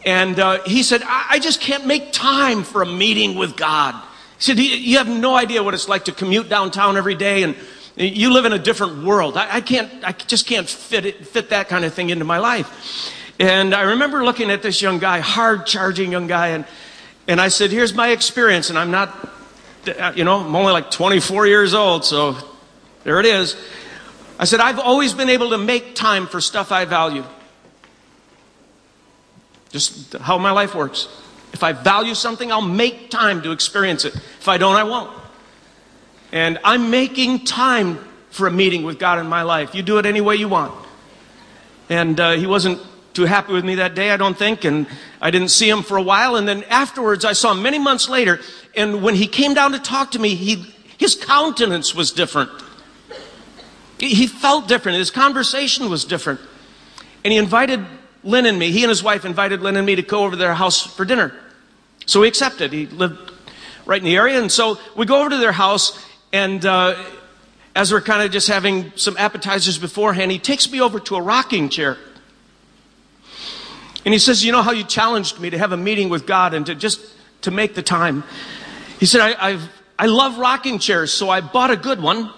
and 0.07 0.38
uh, 0.38 0.62
he 0.64 0.83
said, 0.83 1.02
I, 1.02 1.26
I 1.30 1.38
just 1.38 1.61
can't 1.61 1.87
make 1.87 2.12
time 2.12 2.64
for 2.64 2.83
a 2.83 2.87
meeting 2.87 3.38
with 3.38 3.57
God. 3.57 3.94
He 4.38 4.42
said, 4.42 4.59
You 4.59 4.98
have 4.98 5.09
no 5.09 5.37
idea 5.37 5.62
what 5.62 5.74
it's 5.74 5.88
like 5.88 6.04
to 6.04 6.12
commute 6.12 6.48
downtown 6.48 6.96
every 6.96 7.14
day, 7.14 7.42
and 7.42 7.54
you 7.96 8.33
live 8.33 8.44
in 8.44 8.52
a 8.52 8.59
different 8.59 9.04
world. 9.04 9.37
I, 9.37 9.57
I 9.57 9.61
can't, 9.61 9.90
I 10.04 10.12
just 10.12 10.46
can't 10.46 10.68
fit, 10.68 11.07
it, 11.07 11.26
fit 11.26 11.50
that 11.50 11.68
kind 11.68 11.85
of 11.85 11.94
thing 11.94 12.11
into 12.11 12.24
my 12.24 12.38
life. 12.38 13.12
And 13.38 13.74
I 13.74 13.83
remember 13.83 14.24
looking 14.24 14.50
at 14.50 14.62
this 14.62 14.80
young 14.83 14.98
guy, 14.98 15.20
hard 15.20 15.66
charging 15.66 16.12
young 16.12 16.26
guy, 16.26 16.48
and, 16.48 16.64
and 17.28 17.40
I 17.40 17.48
said, 17.48 17.70
Here's 17.70 17.94
my 17.94 18.09
experience, 18.11 18.70
and 18.70 18.78
I'm 18.78 18.90
not, 18.90 19.12
you 20.16 20.24
know, 20.24 20.40
I'm 20.40 20.54
only 20.54 20.72
like 20.72 20.90
24 20.90 21.46
years 21.46 21.74
old, 21.74 22.04
so 22.04 22.37
there 23.04 23.20
it 23.20 23.26
is. 23.26 23.57
I 24.38 24.44
said, 24.44 24.61
I've 24.61 24.78
always 24.78 25.14
been 25.14 25.28
able 25.28 25.50
to 25.50 25.59
make 25.59 25.94
time 25.94 26.26
for 26.26 26.40
stuff 26.40 26.72
I 26.72 26.85
value. 26.85 27.24
Just 29.70 30.14
how 30.14 30.38
my 30.38 30.50
life 30.50 30.74
works. 30.74 31.09
If 31.52 31.62
I 31.62 31.72
value 31.72 32.14
something, 32.14 32.50
I'll 32.50 32.61
make 32.61 33.11
time 33.11 33.42
to 33.42 33.52
experience 33.52 34.04
it. 34.04 34.14
If 34.14 34.48
I 34.48 34.59
don't, 34.59 34.74
I 34.74 34.85
won't. 34.85 35.23
And 36.34 36.58
I'm 36.64 36.90
making 36.90 37.44
time 37.44 38.04
for 38.30 38.48
a 38.48 38.50
meeting 38.50 38.82
with 38.82 38.98
God 38.98 39.20
in 39.20 39.28
my 39.28 39.42
life. 39.42 39.72
You 39.72 39.84
do 39.84 39.98
it 39.98 40.04
any 40.04 40.20
way 40.20 40.34
you 40.34 40.48
want. 40.48 40.74
And 41.88 42.18
uh, 42.18 42.32
he 42.32 42.44
wasn't 42.44 42.80
too 43.12 43.24
happy 43.24 43.52
with 43.52 43.64
me 43.64 43.76
that 43.76 43.94
day, 43.94 44.10
I 44.10 44.16
don't 44.16 44.36
think, 44.36 44.64
and 44.64 44.88
I 45.20 45.30
didn't 45.30 45.50
see 45.50 45.70
him 45.70 45.84
for 45.84 45.96
a 45.96 46.02
while. 46.02 46.34
And 46.34 46.48
then 46.48 46.64
afterwards, 46.64 47.24
I 47.24 47.34
saw 47.34 47.52
him 47.52 47.62
many 47.62 47.78
months 47.78 48.08
later, 48.08 48.40
and 48.74 49.00
when 49.00 49.14
he 49.14 49.28
came 49.28 49.54
down 49.54 49.70
to 49.72 49.78
talk 49.78 50.10
to 50.10 50.18
me, 50.18 50.34
he, 50.34 50.74
his 50.98 51.14
countenance 51.14 51.94
was 51.94 52.10
different. 52.10 52.50
He 53.98 54.26
felt 54.26 54.66
different. 54.66 54.98
His 54.98 55.12
conversation 55.12 55.88
was 55.88 56.04
different. 56.04 56.40
And 57.22 57.32
he 57.32 57.38
invited 57.38 57.86
Lynn 58.24 58.44
and 58.44 58.58
me, 58.58 58.72
he 58.72 58.82
and 58.82 58.88
his 58.88 59.04
wife 59.04 59.24
invited 59.24 59.62
Lynn 59.62 59.76
and 59.76 59.86
me 59.86 59.94
to 59.94 60.02
go 60.02 60.24
over 60.24 60.32
to 60.32 60.36
their 60.36 60.54
house 60.54 60.82
for 60.84 61.04
dinner. 61.04 61.32
So 62.06 62.22
we 62.22 62.26
accepted. 62.26 62.72
He 62.72 62.86
lived 62.86 63.30
right 63.86 63.98
in 63.98 64.04
the 64.04 64.16
area. 64.16 64.40
And 64.40 64.50
so 64.50 64.78
we 64.96 65.06
go 65.06 65.20
over 65.20 65.30
to 65.30 65.36
their 65.36 65.52
house, 65.52 65.96
and 66.34 66.66
uh, 66.66 66.96
as 67.76 67.92
we're 67.92 68.00
kind 68.00 68.20
of 68.20 68.32
just 68.32 68.48
having 68.48 68.90
some 68.96 69.16
appetizers 69.16 69.78
beforehand, 69.78 70.32
he 70.32 70.40
takes 70.40 70.68
me 70.68 70.80
over 70.80 70.98
to 70.98 71.14
a 71.14 71.22
rocking 71.22 71.68
chair. 71.68 71.96
And 74.04 74.12
he 74.12 74.18
says, 74.18 74.44
You 74.44 74.50
know 74.50 74.60
how 74.60 74.72
you 74.72 74.82
challenged 74.82 75.38
me 75.38 75.50
to 75.50 75.58
have 75.58 75.70
a 75.70 75.76
meeting 75.76 76.08
with 76.08 76.26
God 76.26 76.52
and 76.52 76.66
to 76.66 76.74
just 76.74 77.00
to 77.42 77.52
make 77.52 77.76
the 77.76 77.82
time? 77.82 78.24
He 78.98 79.06
said, 79.06 79.20
I, 79.20 79.50
I've, 79.50 79.68
I 79.96 80.06
love 80.06 80.38
rocking 80.38 80.80
chairs, 80.80 81.12
so 81.12 81.30
I 81.30 81.40
bought 81.40 81.70
a 81.70 81.76
good 81.76 82.02
one. 82.02 82.32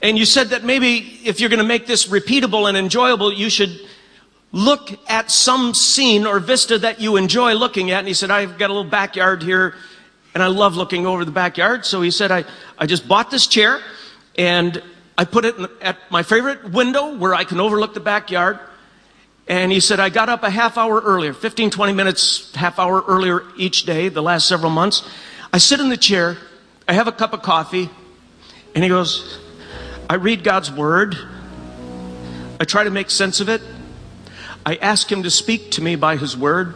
And 0.00 0.18
you 0.18 0.24
said 0.24 0.48
that 0.48 0.64
maybe 0.64 1.20
if 1.22 1.38
you're 1.38 1.50
going 1.50 1.58
to 1.58 1.68
make 1.68 1.86
this 1.86 2.06
repeatable 2.06 2.66
and 2.66 2.78
enjoyable, 2.78 3.30
you 3.30 3.50
should 3.50 3.78
look 4.52 4.88
at 5.06 5.30
some 5.30 5.74
scene 5.74 6.26
or 6.26 6.40
vista 6.40 6.78
that 6.78 6.98
you 6.98 7.18
enjoy 7.18 7.52
looking 7.52 7.90
at. 7.90 7.98
And 7.98 8.08
he 8.08 8.14
said, 8.14 8.30
I've 8.30 8.56
got 8.56 8.70
a 8.70 8.72
little 8.72 8.90
backyard 8.90 9.42
here 9.42 9.74
and 10.34 10.42
I 10.42 10.46
love 10.46 10.76
looking 10.76 11.06
over 11.06 11.24
the 11.24 11.30
backyard. 11.30 11.84
So 11.84 12.02
he 12.02 12.10
said, 12.10 12.30
I, 12.30 12.44
I 12.78 12.86
just 12.86 13.08
bought 13.08 13.30
this 13.30 13.46
chair 13.46 13.80
and 14.36 14.82
I 15.18 15.24
put 15.24 15.44
it 15.44 15.56
at 15.82 15.98
my 16.10 16.22
favorite 16.22 16.70
window 16.70 17.16
where 17.16 17.34
I 17.34 17.44
can 17.44 17.60
overlook 17.60 17.94
the 17.94 18.00
backyard. 18.00 18.58
And 19.48 19.72
he 19.72 19.80
said, 19.80 19.98
I 19.98 20.08
got 20.08 20.28
up 20.28 20.42
a 20.44 20.50
half 20.50 20.78
hour 20.78 21.00
earlier, 21.00 21.32
15, 21.32 21.70
20 21.70 21.92
minutes, 21.92 22.54
half 22.54 22.78
hour 22.78 23.02
earlier 23.06 23.42
each 23.56 23.84
day, 23.84 24.08
the 24.08 24.22
last 24.22 24.46
several 24.46 24.70
months. 24.70 25.02
I 25.52 25.58
sit 25.58 25.80
in 25.80 25.88
the 25.88 25.96
chair, 25.96 26.36
I 26.86 26.92
have 26.92 27.08
a 27.08 27.12
cup 27.12 27.32
of 27.32 27.42
coffee, 27.42 27.90
and 28.74 28.84
he 28.84 28.88
goes, 28.88 29.40
I 30.08 30.14
read 30.14 30.44
God's 30.44 30.70
word. 30.70 31.16
I 32.60 32.64
try 32.64 32.84
to 32.84 32.90
make 32.90 33.10
sense 33.10 33.40
of 33.40 33.48
it. 33.48 33.62
I 34.64 34.76
ask 34.76 35.10
Him 35.10 35.22
to 35.22 35.30
speak 35.30 35.72
to 35.72 35.82
me 35.82 35.96
by 35.96 36.16
His 36.16 36.36
word. 36.36 36.74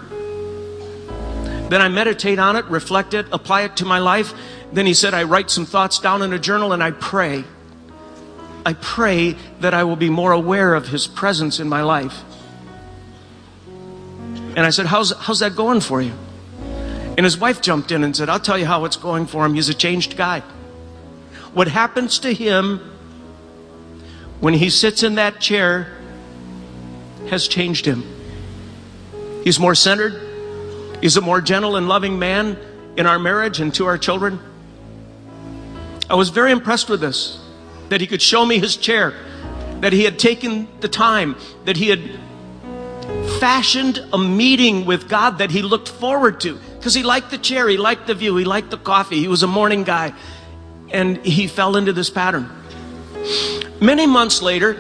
Then 1.69 1.81
I 1.81 1.89
meditate 1.89 2.39
on 2.39 2.57
it, 2.57 2.65
reflect 2.67 3.15
it, 3.15 3.27
apply 3.33 3.63
it 3.63 3.77
to 3.77 3.85
my 3.85 3.99
life. 3.99 4.33
Then 4.73 4.87
He 4.87 4.95
said, 4.95 5.15
I 5.15 5.25
write 5.25 5.51
some 5.51 5.67
thoughts 5.67 5.99
down 5.99 6.23
in 6.23 6.33
a 6.33 6.39
journal 6.39 6.73
and 6.73 6.83
I 6.83 6.91
pray. 6.91 7.45
I 8.67 8.75
pray 8.75 9.37
that 9.61 9.75
I 9.75 9.85
will 9.85 9.97
be 9.97 10.11
more 10.11 10.33
aware 10.33 10.75
of 10.75 10.89
His 10.89 11.07
presence 11.07 11.61
in 11.61 11.69
my 11.69 11.83
life. 11.83 12.23
And 14.57 14.61
I 14.61 14.71
said, 14.71 14.87
How's, 14.87 15.13
how's 15.13 15.41
that 15.41 15.57
going 15.57 15.81
for 15.81 16.01
you? 16.01 16.13
And 17.17 17.25
his 17.25 17.39
wife 17.39 17.61
jumped 17.61 17.93
in 17.93 18.03
and 18.03 18.17
said, 18.17 18.29
I'll 18.29 18.41
tell 18.41 18.59
you 18.59 18.67
how 18.67 18.85
it's 18.85 18.97
going 18.97 19.27
for 19.27 19.47
him. 19.47 19.55
He's 19.55 19.69
a 19.69 19.75
changed 19.75 20.17
guy. 20.17 20.41
What 21.53 21.69
happens 21.69 22.19
to 22.21 22.35
him 22.35 22.81
when 24.41 24.55
he 24.55 24.69
sits 24.69 25.05
in 25.05 25.15
that 25.15 25.41
chair 25.41 25.97
has 27.31 27.47
changed 27.47 27.87
him. 27.87 28.03
He's 29.45 29.61
more 29.61 29.77
centered. 29.77 30.21
He's 31.01 31.17
a 31.17 31.21
more 31.21 31.41
gentle 31.41 31.77
and 31.77 31.89
loving 31.89 32.19
man 32.19 32.57
in 32.97 33.07
our 33.07 33.19
marriage 33.19 33.61
and 33.61 33.75
to 33.75 33.87
our 33.87 33.99
children. 33.99 34.39
I 36.09 36.15
was 36.15 36.29
very 36.31 36.53
impressed 36.53 36.89
with 36.89 37.01
this 37.01 37.41
that 37.89 38.01
he 38.01 38.07
could 38.07 38.23
show 38.23 38.45
me 38.47 38.59
his 38.59 38.77
chair, 38.77 39.15
that 39.81 39.93
he 39.93 40.05
had 40.05 40.19
taken 40.19 40.69
the 40.81 40.89
time, 40.89 41.37
that 41.65 41.77
he 41.77 41.89
had 41.89 42.01
fashioned 43.39 43.99
a 44.13 44.19
meeting 44.19 44.87
with 44.87 45.09
God 45.09 45.39
that 45.39 45.51
he 45.51 45.63
looked 45.63 45.89
forward 45.89 46.41
to 46.41 46.59
because 46.79 46.95
he 46.95 47.03
liked 47.03 47.31
the 47.31 47.39
chair, 47.39 47.69
he 47.69 47.77
liked 47.77 48.07
the 48.07 48.15
view, 48.15 48.37
he 48.37 48.45
liked 48.45 48.71
the 48.71 48.79
coffee, 48.79 49.19
he 49.19 49.29
was 49.29 49.43
a 49.43 49.47
morning 49.47 49.85
guy, 49.85 50.13
and 50.91 51.17
he 51.25 51.47
fell 51.47 51.77
into 51.77 51.93
this 51.93 52.11
pattern. 52.11 52.51
Many 53.81 54.07
months 54.07 54.43
later, 54.43 54.79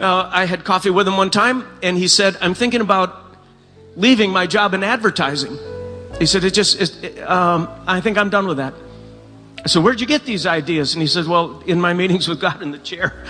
uh, 0.00 0.28
I 0.32 0.46
had 0.46 0.64
coffee 0.64 0.90
with 0.90 1.06
him 1.06 1.16
one 1.16 1.30
time, 1.30 1.66
and 1.82 1.96
he 1.96 2.08
said, 2.08 2.36
I'm 2.40 2.54
thinking 2.54 2.80
about 2.80 3.23
leaving 3.96 4.30
my 4.30 4.46
job 4.46 4.74
in 4.74 4.82
advertising. 4.82 5.58
He 6.18 6.26
said, 6.26 6.44
it 6.44 6.54
just, 6.54 6.80
it, 6.80 7.18
um, 7.22 7.68
I 7.86 8.00
think 8.00 8.18
I'm 8.18 8.30
done 8.30 8.46
with 8.46 8.58
that. 8.58 8.74
I 9.64 9.68
said, 9.68 9.82
where'd 9.82 10.00
you 10.00 10.06
get 10.06 10.24
these 10.24 10.46
ideas? 10.46 10.94
And 10.94 11.02
he 11.02 11.08
said, 11.08 11.26
well, 11.26 11.60
in 11.66 11.80
my 11.80 11.94
meetings 11.94 12.28
with 12.28 12.40
God 12.40 12.62
in 12.62 12.70
the 12.70 12.78
chair. 12.78 13.24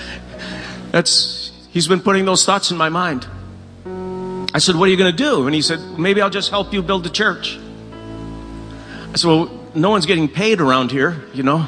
That's, 0.91 1.53
he's 1.71 1.89
been 1.89 2.01
putting 2.01 2.25
those 2.25 2.45
thoughts 2.45 2.71
in 2.71 2.77
my 2.77 2.89
mind. 2.89 3.27
I 4.55 4.59
said, 4.59 4.77
what 4.77 4.89
are 4.89 4.91
you 4.91 4.97
going 4.97 5.15
to 5.15 5.17
do? 5.17 5.47
And 5.47 5.55
he 5.55 5.63
said, 5.63 5.81
maybe 5.99 6.21
I'll 6.21 6.31
just 6.31 6.51
help 6.51 6.73
you 6.73 6.83
build 6.83 7.05
the 7.05 7.11
church. 7.11 7.59
I 9.13 9.17
said, 9.17 9.29
well, 9.29 9.61
no 9.75 9.91
one's 9.91 10.07
getting 10.07 10.29
paid 10.29 10.61
around 10.61 10.91
here, 10.91 11.25
you 11.33 11.43
know. 11.43 11.67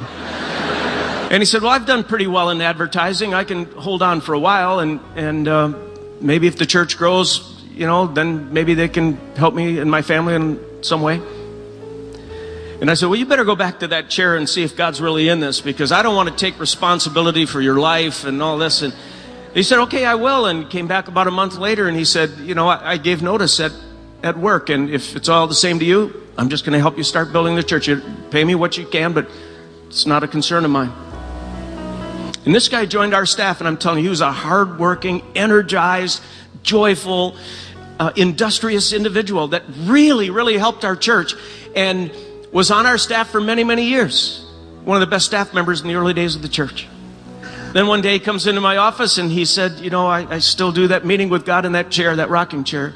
And 1.29 1.41
he 1.41 1.45
said, 1.45 1.63
Well, 1.63 1.73
I've 1.73 1.87
done 1.87 2.05
pretty 2.05 2.29
well 2.29 2.51
in 2.51 2.61
advertising. 2.61 3.35
I 3.35 3.43
can 3.43 3.65
hold 3.73 4.01
on 4.01 4.21
for 4.21 4.33
a 4.33 4.39
while, 4.39 4.79
and, 4.79 5.01
and 5.17 5.49
uh, 5.49 5.75
maybe 6.21 6.47
if 6.47 6.57
the 6.57 6.67
church 6.67 6.97
grows, 6.97 7.56
you 7.77 7.87
know, 7.87 8.07
then 8.07 8.53
maybe 8.53 8.75
they 8.75 8.89
can 8.89 9.17
help 9.37 9.55
me 9.55 9.79
and 9.79 9.91
my 9.91 10.03
family 10.03 10.35
in 10.35 10.83
some 10.83 11.03
way. 11.03 11.21
And 12.81 12.91
I 12.91 12.95
said, 12.95 13.07
Well, 13.07 13.19
you 13.19 13.27
better 13.27 13.45
go 13.45 13.55
back 13.55 13.81
to 13.81 13.89
that 13.89 14.09
chair 14.09 14.37
and 14.37 14.49
see 14.49 14.63
if 14.63 14.77
God's 14.77 15.01
really 15.01 15.29
in 15.29 15.41
this 15.41 15.61
because 15.61 15.93
I 15.93 16.03
don't 16.03 16.17
want 16.17 16.29
to 16.31 16.35
take 16.35 16.59
responsibility 16.59 17.47
for 17.47 17.61
your 17.61 17.79
life 17.79 18.25
and 18.25 18.43
all 18.43 18.59
this. 18.59 18.83
And 18.83 18.95
he 19.55 19.63
said, 19.63 19.79
Okay, 19.81 20.05
I 20.05 20.15
will. 20.15 20.47
And 20.47 20.69
came 20.69 20.87
back 20.87 21.09
about 21.09 21.27
a 21.27 21.31
month 21.31 21.59
later 21.59 21.87
and 21.87 21.97
he 21.97 22.05
said, 22.05 22.31
You 22.39 22.55
know, 22.55 22.69
I, 22.69 22.93
I 22.93 22.97
gave 22.97 23.23
notice 23.23 23.61
at, 23.61 23.73
at 24.23 24.39
work. 24.39 24.71
And 24.71 24.91
if 24.91 25.15
it's 25.15 25.29
all 25.29 25.47
the 25.47 25.55
same 25.55 25.79
to 25.79 25.85
you, 25.85 26.23
I'm 26.39 26.49
just 26.49 26.65
going 26.65 26.73
to 26.75 26.81
help 26.81 26.97
you 26.97 27.05
start 27.05 27.33
building 27.33 27.57
the 27.57 27.63
church. 27.63 27.89
You 27.89 28.03
pay 28.31 28.45
me 28.45 28.55
what 28.55 28.77
you 28.77 28.87
can, 28.87 29.13
but 29.13 29.29
it's 29.87 30.07
not 30.07 30.23
a 30.23 30.29
concern 30.29 30.65
of 30.65 30.71
mine. 30.71 30.93
And 32.45 32.55
this 32.55 32.69
guy 32.69 32.87
joined 32.87 33.13
our 33.13 33.27
staff, 33.27 33.61
and 33.61 33.67
I'm 33.67 33.77
telling 33.77 33.99
you, 33.99 34.05
he 34.05 34.09
was 34.11 34.21
a 34.21 34.31
hardworking, 34.31 35.23
energized, 35.35 36.23
joyful, 36.67 37.37
uh, 37.99 38.13
industrious 38.17 38.93
individual 38.93 39.49
that 39.49 39.63
really, 39.85 40.29
really 40.29 40.59
helped 40.59 40.85
our 40.85 40.97
church 40.97 41.35
and 41.75 42.13
was 42.53 42.71
on 42.71 42.85
our 42.85 42.99
staff 42.99 43.31
for 43.31 43.41
many, 43.41 43.65
many 43.65 43.85
years. 43.85 44.45
One 44.85 44.97
of 44.97 45.01
the 45.01 45.11
best 45.11 45.25
staff 45.25 45.55
members 45.55 45.81
in 45.81 45.89
the 45.89 45.95
early 45.95 46.13
days 46.13 46.37
of 46.37 46.43
the 46.43 46.49
church. 46.49 46.87
Then 47.73 47.87
one 47.87 48.03
day 48.03 48.13
he 48.13 48.21
comes 48.21 48.47
into 48.47 48.61
my 48.61 48.77
office 48.77 49.17
and 49.17 49.31
he 49.31 49.45
said, 49.45 49.81
You 49.81 49.91
know, 49.91 50.07
I, 50.07 50.37
I 50.37 50.39
still 50.41 50.73
do 50.73 50.89
that 50.89 51.07
meeting 51.07 51.31
with 51.31 51.47
God 51.47 51.65
in 51.65 51.73
that 51.73 51.91
chair, 51.91 52.17
that 52.17 52.29
rocking 52.29 52.65
chair. 52.65 52.95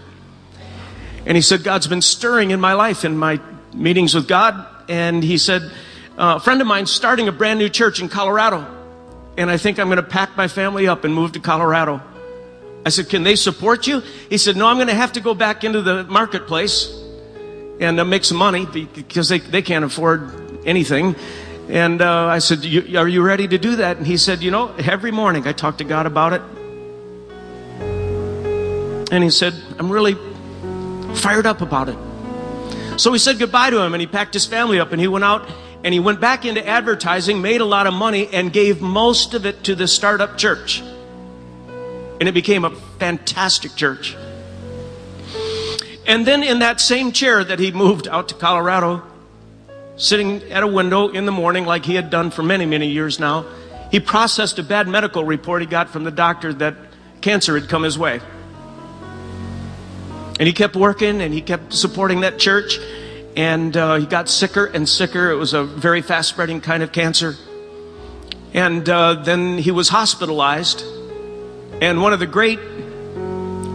And 1.24 1.36
he 1.36 1.42
said, 1.42 1.64
God's 1.64 1.86
been 1.86 2.02
stirring 2.02 2.50
in 2.50 2.60
my 2.60 2.74
life, 2.74 3.04
in 3.04 3.16
my 3.16 3.40
meetings 3.72 4.14
with 4.14 4.28
God. 4.28 4.66
And 4.88 5.24
he 5.24 5.38
said, 5.38 5.62
uh, 6.18 6.36
A 6.36 6.40
friend 6.40 6.60
of 6.60 6.66
mine's 6.66 6.90
starting 6.90 7.28
a 7.28 7.32
brand 7.32 7.58
new 7.58 7.68
church 7.68 8.00
in 8.00 8.08
Colorado 8.08 8.78
and 9.40 9.50
I 9.50 9.56
think 9.56 9.78
I'm 9.78 9.86
going 9.86 9.96
to 9.96 10.02
pack 10.02 10.36
my 10.36 10.48
family 10.48 10.86
up 10.86 11.04
and 11.04 11.14
move 11.14 11.32
to 11.32 11.40
Colorado. 11.40 12.02
I 12.84 12.88
said, 12.88 13.08
Can 13.08 13.22
they 13.22 13.36
support 13.36 13.86
you? 13.86 14.00
He 14.28 14.38
said, 14.38 14.56
No, 14.56 14.66
I'm 14.66 14.76
going 14.76 14.88
to 14.88 14.94
have 14.94 15.12
to 15.12 15.20
go 15.20 15.34
back 15.34 15.64
into 15.64 15.82
the 15.82 16.04
marketplace 16.04 16.96
and 17.80 17.98
uh, 18.00 18.04
make 18.04 18.24
some 18.24 18.38
money 18.38 18.66
because 18.66 19.28
they, 19.28 19.38
they 19.38 19.62
can't 19.62 19.84
afford 19.84 20.66
anything. 20.66 21.16
And 21.68 22.02
uh, 22.02 22.26
I 22.26 22.38
said, 22.38 22.64
Are 22.94 23.08
you 23.08 23.22
ready 23.22 23.46
to 23.48 23.58
do 23.58 23.76
that? 23.76 23.96
And 23.96 24.06
he 24.06 24.16
said, 24.16 24.42
You 24.42 24.50
know, 24.50 24.74
every 24.78 25.10
morning 25.10 25.46
I 25.46 25.52
talk 25.52 25.78
to 25.78 25.84
God 25.84 26.06
about 26.06 26.32
it. 26.32 26.42
And 29.12 29.24
he 29.24 29.30
said, 29.30 29.54
I'm 29.78 29.90
really 29.90 30.14
fired 31.14 31.46
up 31.46 31.60
about 31.60 31.88
it. 31.88 31.98
So 32.98 33.10
we 33.10 33.18
said 33.18 33.38
goodbye 33.38 33.70
to 33.70 33.80
him 33.80 33.94
and 33.94 34.00
he 34.00 34.06
packed 34.06 34.34
his 34.34 34.46
family 34.46 34.78
up 34.78 34.92
and 34.92 35.00
he 35.00 35.08
went 35.08 35.24
out 35.24 35.48
and 35.82 35.94
he 35.94 36.00
went 36.00 36.20
back 36.20 36.44
into 36.44 36.66
advertising, 36.66 37.40
made 37.40 37.60
a 37.60 37.64
lot 37.64 37.86
of 37.86 37.94
money, 37.94 38.28
and 38.28 38.52
gave 38.52 38.82
most 38.82 39.32
of 39.32 39.46
it 39.46 39.64
to 39.64 39.74
the 39.74 39.88
startup 39.88 40.36
church. 40.36 40.82
And 42.20 42.28
it 42.28 42.32
became 42.32 42.64
a 42.64 42.70
fantastic 42.98 43.74
church. 43.74 44.14
And 46.06 46.26
then 46.26 46.42
in 46.42 46.60
that 46.60 46.80
same 46.80 47.12
chair 47.12 47.42
that 47.42 47.58
he 47.58 47.72
moved 47.72 48.06
out 48.06 48.28
to 48.28 48.34
Colorado, 48.34 49.02
sitting 49.96 50.42
at 50.50 50.62
a 50.62 50.66
window 50.66 51.08
in 51.08 51.24
the 51.24 51.32
morning, 51.32 51.64
like 51.66 51.84
he 51.84 51.94
had 51.94 52.10
done 52.10 52.30
for 52.30 52.42
many, 52.42 52.66
many 52.66 52.88
years 52.88 53.18
now, 53.18 53.46
he 53.90 54.00
processed 54.00 54.58
a 54.58 54.62
bad 54.62 54.86
medical 54.86 55.24
report 55.24 55.62
he 55.62 55.66
got 55.66 55.90
from 55.90 56.04
the 56.04 56.10
doctor 56.10 56.52
that 56.54 56.76
cancer 57.20 57.58
had 57.58 57.68
come 57.68 57.82
his 57.82 57.98
way. 57.98 58.20
And 60.38 60.46
he 60.46 60.52
kept 60.52 60.74
working 60.74 61.20
and 61.20 61.34
he 61.34 61.42
kept 61.42 61.74
supporting 61.74 62.20
that 62.20 62.38
church. 62.38 62.78
And 63.36 63.76
uh, 63.76 63.96
he 63.96 64.06
got 64.06 64.28
sicker 64.28 64.66
and 64.66 64.88
sicker. 64.88 65.30
It 65.30 65.36
was 65.36 65.54
a 65.54 65.64
very 65.64 66.02
fast 66.02 66.30
spreading 66.30 66.60
kind 66.60 66.82
of 66.82 66.92
cancer. 66.92 67.36
And 68.54 68.88
uh, 68.88 69.14
then 69.14 69.58
he 69.58 69.70
was 69.70 69.90
hospitalized. 69.90 70.82
And 71.80 72.02
one 72.02 72.12
of 72.12 72.20
the 72.20 72.26
great 72.26 72.60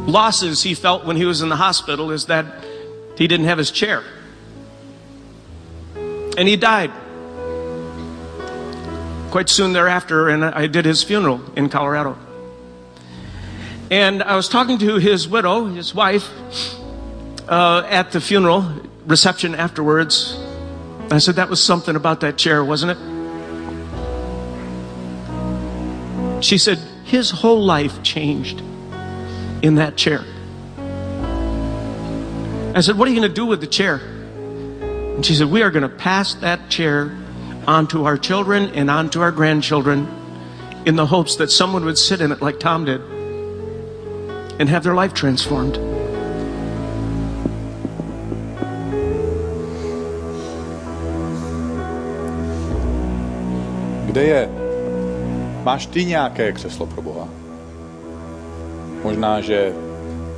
losses 0.07 0.61
he 0.61 0.75
felt 0.75 1.05
when 1.05 1.15
he 1.15 1.25
was 1.25 1.41
in 1.41 1.49
the 1.49 1.55
hospital 1.55 2.11
is 2.11 2.25
that 2.25 2.45
he 3.17 3.27
didn't 3.27 3.47
have 3.47 3.57
his 3.57 3.71
chair. 3.71 4.03
And 6.37 6.47
he 6.47 6.55
died 6.55 6.91
quite 9.31 9.49
soon 9.49 9.73
thereafter, 9.73 10.29
and 10.29 10.45
I 10.45 10.67
did 10.67 10.85
his 10.85 11.03
funeral 11.03 11.41
in 11.55 11.67
Colorado. 11.69 12.17
And 13.91 14.23
I 14.23 14.35
was 14.35 14.47
talking 14.47 14.77
to 14.79 14.95
his 14.95 15.27
widow, 15.27 15.65
his 15.65 15.93
wife, 15.93 16.29
uh, 17.47 17.85
at 17.89 18.11
the 18.11 18.21
funeral 18.21 18.65
reception 19.05 19.55
afterwards. 19.55 20.39
I 21.11 21.19
said, 21.19 21.35
That 21.35 21.49
was 21.49 21.61
something 21.61 21.95
about 21.95 22.21
that 22.21 22.37
chair, 22.37 22.63
wasn't 22.63 22.97
it? 22.97 22.97
She 26.43 26.57
said, 26.57 26.79
His 27.05 27.29
whole 27.29 27.63
life 27.63 28.03
changed 28.03 28.61
in 29.61 29.75
that 29.75 29.95
chair. 29.95 30.21
I 32.75 32.81
said, 32.81 32.97
What 32.97 33.07
are 33.07 33.11
you 33.11 33.17
going 33.17 33.29
to 33.29 33.33
do 33.33 33.45
with 33.45 33.61
the 33.61 33.67
chair? 33.67 33.95
And 33.95 35.25
she 35.25 35.35
said, 35.35 35.47
We 35.49 35.61
are 35.61 35.71
going 35.71 35.83
to 35.83 35.95
pass 35.95 36.33
that 36.35 36.69
chair 36.69 37.15
onto 37.67 38.03
our 38.03 38.17
children 38.17 38.71
and 38.71 38.89
onto 38.89 39.21
our 39.21 39.31
grandchildren 39.31 40.07
in 40.85 40.95
the 40.95 41.05
hopes 41.05 41.37
that 41.37 41.49
someone 41.51 41.85
would 41.85 41.97
sit 41.97 42.21
in 42.21 42.31
it 42.31 42.41
like 42.41 42.59
Tom 42.59 42.85
did 42.85 43.01
and 44.59 44.67
have 44.67 44.83
their 44.83 44.93
life 44.93 45.13
transformed. 45.13 45.75
Kde 54.07 54.25
je? 54.25 54.64
Máš 55.65 55.85
ty 55.85 56.05
nějaké 56.05 56.51
křeslo 56.51 56.85
pro 56.85 57.01
Boha? 57.01 57.27
Možná, 59.03 59.41
že 59.41 59.73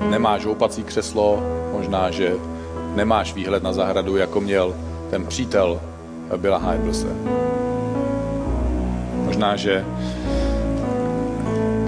nemáš 0.10 0.46
houpací 0.46 0.84
křeslo, 0.84 1.44
možná, 1.72 2.12
že 2.12 2.34
nemáš 2.96 3.34
výhled 3.34 3.64
na 3.64 3.74
zahradu, 3.74 4.18
jako 4.18 4.42
měl 4.42 4.76
ten 5.10 5.26
přítel 5.26 5.82
Billa 6.38 6.58
Hyblese. 6.58 7.08
Možná, 9.26 9.56
že 9.56 9.86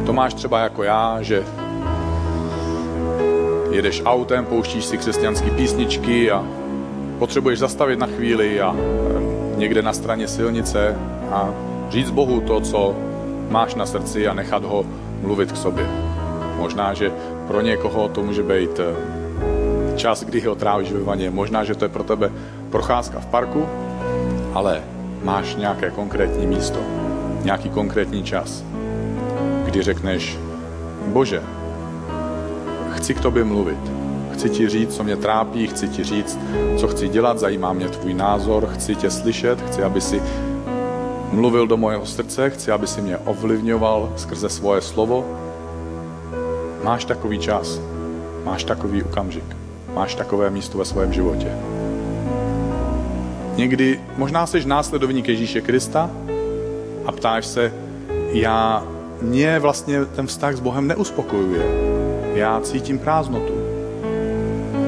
to 0.05 0.13
máš 0.13 0.33
třeba 0.33 0.59
jako 0.59 0.83
já, 0.83 1.21
že 1.21 1.43
jedeš 3.71 4.01
autem, 4.05 4.45
pouštíš 4.45 4.85
si 4.85 4.97
křesťanské 4.97 5.51
písničky 5.51 6.31
a 6.31 6.45
potřebuješ 7.19 7.59
zastavit 7.59 7.99
na 7.99 8.07
chvíli 8.07 8.61
a 8.61 8.75
někde 9.55 9.81
na 9.81 9.93
straně 9.93 10.27
silnice 10.27 10.95
a 11.31 11.49
říct 11.89 12.11
Bohu 12.11 12.41
to, 12.41 12.61
co 12.61 13.08
máš 13.49 13.75
na 13.75 13.85
srdci 13.85 14.27
a 14.27 14.33
nechat 14.33 14.63
ho 14.63 14.85
mluvit 15.21 15.51
k 15.51 15.57
sobě. 15.57 15.85
Možná, 16.57 16.93
že 16.93 17.11
pro 17.47 17.61
někoho 17.61 18.09
to 18.09 18.23
může 18.23 18.43
být 18.43 18.79
čas, 19.95 20.23
kdy 20.23 20.41
ho 20.41 20.55
trávíš 20.55 20.91
ve 20.91 21.03
vaně. 21.03 21.29
Možná, 21.29 21.63
že 21.63 21.75
to 21.75 21.85
je 21.85 21.89
pro 21.89 22.03
tebe 22.03 22.31
procházka 22.69 23.19
v 23.19 23.25
parku, 23.25 23.65
ale 24.53 24.81
máš 25.23 25.55
nějaké 25.55 25.91
konkrétní 25.91 26.47
místo, 26.47 26.79
nějaký 27.43 27.69
konkrétní 27.69 28.23
čas, 28.23 28.63
kdy 29.65 29.81
řekneš, 29.81 30.37
Bože, 31.07 31.41
chci 32.91 33.13
k 33.13 33.21
tobě 33.21 33.43
mluvit. 33.43 33.79
Chci 34.33 34.49
ti 34.49 34.69
říct, 34.69 34.95
co 34.95 35.03
mě 35.03 35.15
trápí, 35.15 35.67
chci 35.67 35.87
ti 35.87 36.03
říct, 36.03 36.39
co 36.77 36.87
chci 36.87 37.07
dělat, 37.07 37.39
zajímá 37.39 37.73
mě 37.73 37.89
tvůj 37.89 38.13
názor, 38.13 38.69
chci 38.73 38.95
tě 38.95 39.11
slyšet, 39.11 39.61
chci, 39.61 39.83
aby 39.83 40.01
si 40.01 40.21
mluvil 41.31 41.67
do 41.67 41.77
mojeho 41.77 42.05
srdce, 42.05 42.49
chci, 42.49 42.71
aby 42.71 42.87
si 42.87 43.01
mě 43.01 43.17
ovlivňoval 43.17 44.13
skrze 44.15 44.49
svoje 44.49 44.81
slovo. 44.81 45.25
Máš 46.83 47.05
takový 47.05 47.39
čas, 47.39 47.79
máš 48.43 48.63
takový 48.63 49.03
okamžik, 49.03 49.57
máš 49.93 50.15
takové 50.15 50.49
místo 50.49 50.77
ve 50.77 50.85
svém 50.85 51.13
životě. 51.13 51.51
Někdy 53.55 53.99
možná 54.17 54.47
jsi 54.47 54.65
následovník 54.65 55.27
Ježíše 55.27 55.61
Krista 55.61 56.09
a 57.05 57.11
ptáš 57.11 57.45
se, 57.45 57.73
já, 58.31 58.83
mě 59.21 59.59
vlastně 59.59 60.05
ten 60.05 60.27
vztah 60.27 60.55
s 60.55 60.59
Bohem 60.59 60.87
neuspokojuje. 60.87 61.65
Já 62.33 62.61
cítím 62.61 62.99
prázdnotu. 62.99 63.53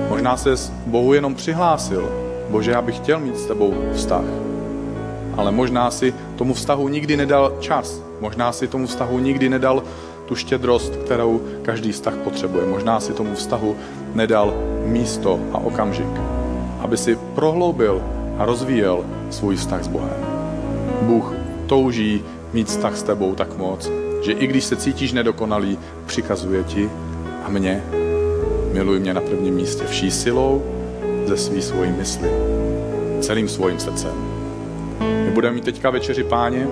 Možná 0.09 0.37
se 0.37 0.53
Bohu 0.85 1.13
jenom 1.13 1.35
přihlásil. 1.35 2.11
Bože, 2.49 2.71
já 2.71 2.81
bych 2.81 2.95
chtěl 2.95 3.19
mít 3.19 3.37
s 3.37 3.45
tebou 3.45 3.73
vztah. 3.93 4.23
Ale 5.37 5.51
možná 5.51 5.91
si 5.91 6.13
tomu 6.41 6.53
vztahu 6.53 6.87
nikdy 6.87 7.17
nedal 7.17 7.53
čas. 7.59 8.01
Možná 8.19 8.51
si 8.51 8.67
tomu 8.67 8.87
vztahu 8.87 9.19
nikdy 9.19 9.49
nedal 9.49 9.83
tu 10.25 10.35
štědrost, 10.35 10.95
kterou 10.95 11.41
každý 11.61 11.91
vztah 11.91 12.13
potřebuje. 12.13 12.65
Možná 12.65 12.99
si 12.99 13.13
tomu 13.13 13.35
vztahu 13.35 13.75
nedal 14.13 14.53
místo 14.85 15.39
a 15.53 15.57
okamžik, 15.57 16.09
aby 16.79 16.97
si 16.97 17.17
prohloubil 17.35 18.01
a 18.37 18.45
rozvíjel 18.45 19.05
svůj 19.29 19.55
vztah 19.55 19.83
s 19.83 19.87
Bohem. 19.87 20.17
Bůh 21.01 21.33
touží 21.67 22.23
mít 22.53 22.67
vztah 22.67 22.97
s 22.97 23.03
tebou 23.03 23.35
tak 23.35 23.57
moc, 23.57 23.91
že 24.25 24.31
i 24.31 24.47
když 24.47 24.63
se 24.63 24.75
cítíš 24.75 25.13
nedokonalý, 25.13 25.77
přikazuje 26.05 26.63
ti 26.63 26.89
a 27.45 27.49
mě, 27.49 27.83
miluj 28.73 28.99
mě 28.99 29.13
na 29.13 29.21
prvním 29.21 29.55
místě 29.55 29.83
vší 29.85 30.11
silou, 30.11 30.63
ze 31.25 31.37
svý 31.37 31.61
svojí 31.61 31.91
mysli, 31.91 32.29
celým 33.21 33.49
svým 33.49 33.79
srdcem. 33.79 34.20
My 35.01 35.31
budeme 35.31 35.55
mít 35.55 35.63
teďka 35.63 35.89
večeři 35.89 36.23
páně 36.23 36.67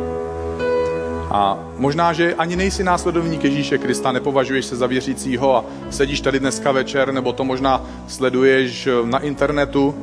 a 1.31 1.59
možná, 1.77 2.13
že 2.13 2.35
ani 2.35 2.55
nejsi 2.55 2.83
následovník 2.83 3.43
Ježíše 3.43 3.77
Krista, 3.77 4.11
nepovažuješ 4.11 4.65
se 4.65 4.75
za 4.75 4.87
věřícího 4.87 5.55
a 5.55 5.65
sedíš 5.89 6.21
tady 6.21 6.39
dneska 6.39 6.71
večer, 6.71 7.13
nebo 7.13 7.33
to 7.33 7.43
možná 7.43 7.85
sleduješ 8.07 8.87
na 9.03 9.19
internetu 9.19 9.95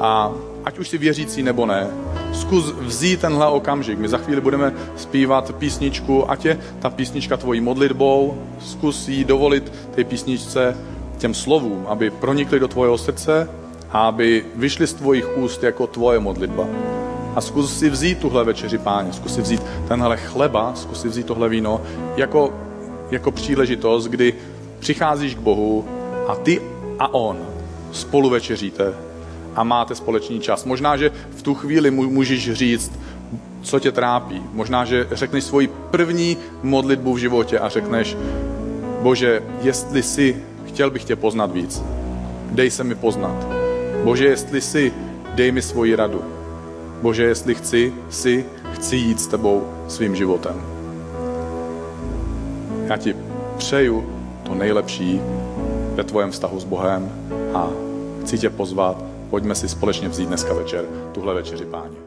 a 0.00 0.32
ať 0.64 0.78
už 0.78 0.88
si 0.88 0.98
věřící 0.98 1.42
nebo 1.42 1.66
ne, 1.66 1.86
zkus 2.32 2.72
vzít 2.80 3.20
tenhle 3.20 3.48
okamžik. 3.48 3.98
My 3.98 4.08
za 4.08 4.18
chvíli 4.18 4.40
budeme 4.40 4.72
zpívat 4.96 5.54
písničku, 5.54 6.30
ať 6.30 6.44
je 6.44 6.60
ta 6.78 6.90
písnička 6.90 7.36
tvojí 7.36 7.60
modlitbou, 7.60 8.38
zkus 8.60 9.08
jí 9.08 9.24
dovolit 9.24 9.72
té 9.94 10.04
písničce 10.04 10.76
těm 11.18 11.34
slovům, 11.34 11.86
aby 11.88 12.10
pronikly 12.10 12.60
do 12.60 12.68
tvojeho 12.68 12.98
srdce 12.98 13.48
a 13.90 14.08
aby 14.08 14.44
vyšly 14.54 14.86
z 14.86 14.94
tvojich 14.94 15.38
úst 15.38 15.62
jako 15.62 15.86
tvoje 15.86 16.20
modlitba. 16.20 16.93
A 17.36 17.40
zkus 17.40 17.78
si 17.78 17.90
vzít 17.90 18.18
tuhle 18.18 18.44
večeři 18.44 18.78
páně, 18.78 19.12
zkus 19.12 19.34
si 19.34 19.42
vzít 19.42 19.62
tenhle 19.88 20.16
chleba, 20.16 20.72
zkus 20.74 21.00
si 21.00 21.08
vzít 21.08 21.26
tohle 21.26 21.48
víno 21.48 21.80
jako, 22.16 22.52
jako 23.10 23.30
příležitost, 23.30 24.06
kdy 24.06 24.34
přicházíš 24.78 25.34
k 25.34 25.38
Bohu 25.38 25.84
a 26.28 26.34
ty 26.34 26.60
a 26.98 27.14
on 27.14 27.38
spolu 27.92 28.30
večeříte 28.30 28.94
a 29.54 29.64
máte 29.64 29.94
společný 29.94 30.40
čas. 30.40 30.64
Možná, 30.64 30.96
že 30.96 31.10
v 31.36 31.42
tu 31.42 31.54
chvíli 31.54 31.90
můžeš 31.90 32.52
říct, 32.52 32.92
co 33.62 33.80
tě 33.80 33.92
trápí. 33.92 34.42
Možná, 34.52 34.84
že 34.84 35.08
řekneš 35.12 35.44
svoji 35.44 35.68
první 35.90 36.36
modlitbu 36.62 37.14
v 37.14 37.18
životě 37.18 37.58
a 37.58 37.68
řekneš, 37.68 38.16
Bože, 39.02 39.42
jestli 39.62 40.02
si, 40.02 40.36
chtěl 40.64 40.90
bych 40.90 41.04
tě 41.04 41.16
poznat 41.16 41.52
víc, 41.52 41.82
dej 42.50 42.70
se 42.70 42.84
mi 42.84 42.94
poznat. 42.94 43.46
Bože, 44.04 44.24
jestli 44.24 44.60
si, 44.60 44.92
dej 45.34 45.52
mi 45.52 45.62
svoji 45.62 45.94
radu. 45.94 46.24
Bože, 47.04 47.22
jestli 47.22 47.54
chci, 47.54 47.94
si, 48.10 48.44
chci 48.72 48.96
jít 48.96 49.20
s 49.20 49.26
tebou 49.26 49.68
svým 49.88 50.16
životem. 50.16 50.62
Já 52.86 52.96
ti 52.96 53.16
přeju 53.56 54.06
to 54.42 54.54
nejlepší 54.54 55.20
ve 55.94 56.04
tvém 56.04 56.30
vztahu 56.30 56.60
s 56.60 56.64
Bohem 56.64 57.12
a 57.54 57.70
chci 58.22 58.38
tě 58.38 58.50
pozvat, 58.50 59.04
pojďme 59.30 59.54
si 59.54 59.68
společně 59.68 60.08
vzít 60.08 60.28
dneska 60.28 60.54
večer 60.54 60.84
tuhle 61.12 61.34
večeři 61.34 61.64
páně. 61.64 62.03